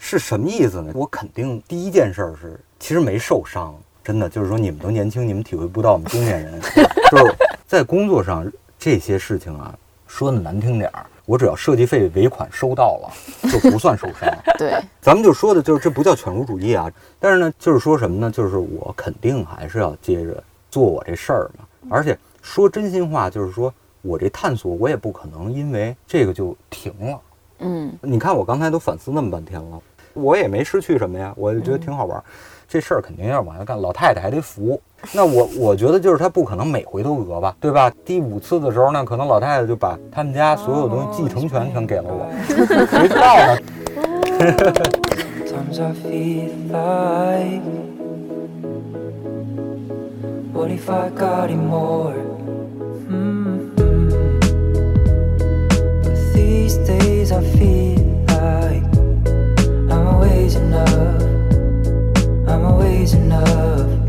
[0.05, 0.91] 是什么意思呢？
[0.93, 3.73] 我肯定第一件事儿是，其实没受伤，
[4.03, 6.59] 真的就是说你们都年轻，你们体会不到我们中年人，
[7.09, 7.33] 就是
[7.65, 8.45] 在工作上
[8.77, 9.73] 这些事情啊，
[10.05, 14.29] 说的难听点儿，我只要设计费尾款收到了，就不算受伤。
[14.59, 18.29] 对，咱们就说的就是这不叫犬儒主义啊，但是呢，就是说什么呢？
[18.29, 27.21] 就是我肯定还是要接着做我这事儿嘛，而且说真心话，就是说我这探索，我也不可能因为这个就停了。
[27.65, 29.79] 嗯你看我刚才都反思那么半天了，
[30.13, 32.23] 我也没失去什么呀，我就觉得挺好玩儿。
[32.67, 34.81] 这事儿肯定要往下干，老太太还得服。
[35.11, 37.91] 那我我觉得就是她不可能每回都讹吧，对吧？
[38.03, 43.57] 第五次的时候呢，可能老太太就把他们家所有东西继承权全给了我，谁知道呢？
[45.45, 47.61] Sometimes I feel like
[50.53, 52.13] What if I got it more?
[53.09, 53.71] Mhm.
[56.03, 58.83] But these days I feel like
[60.55, 61.21] enough.
[62.47, 64.02] I'm always enough.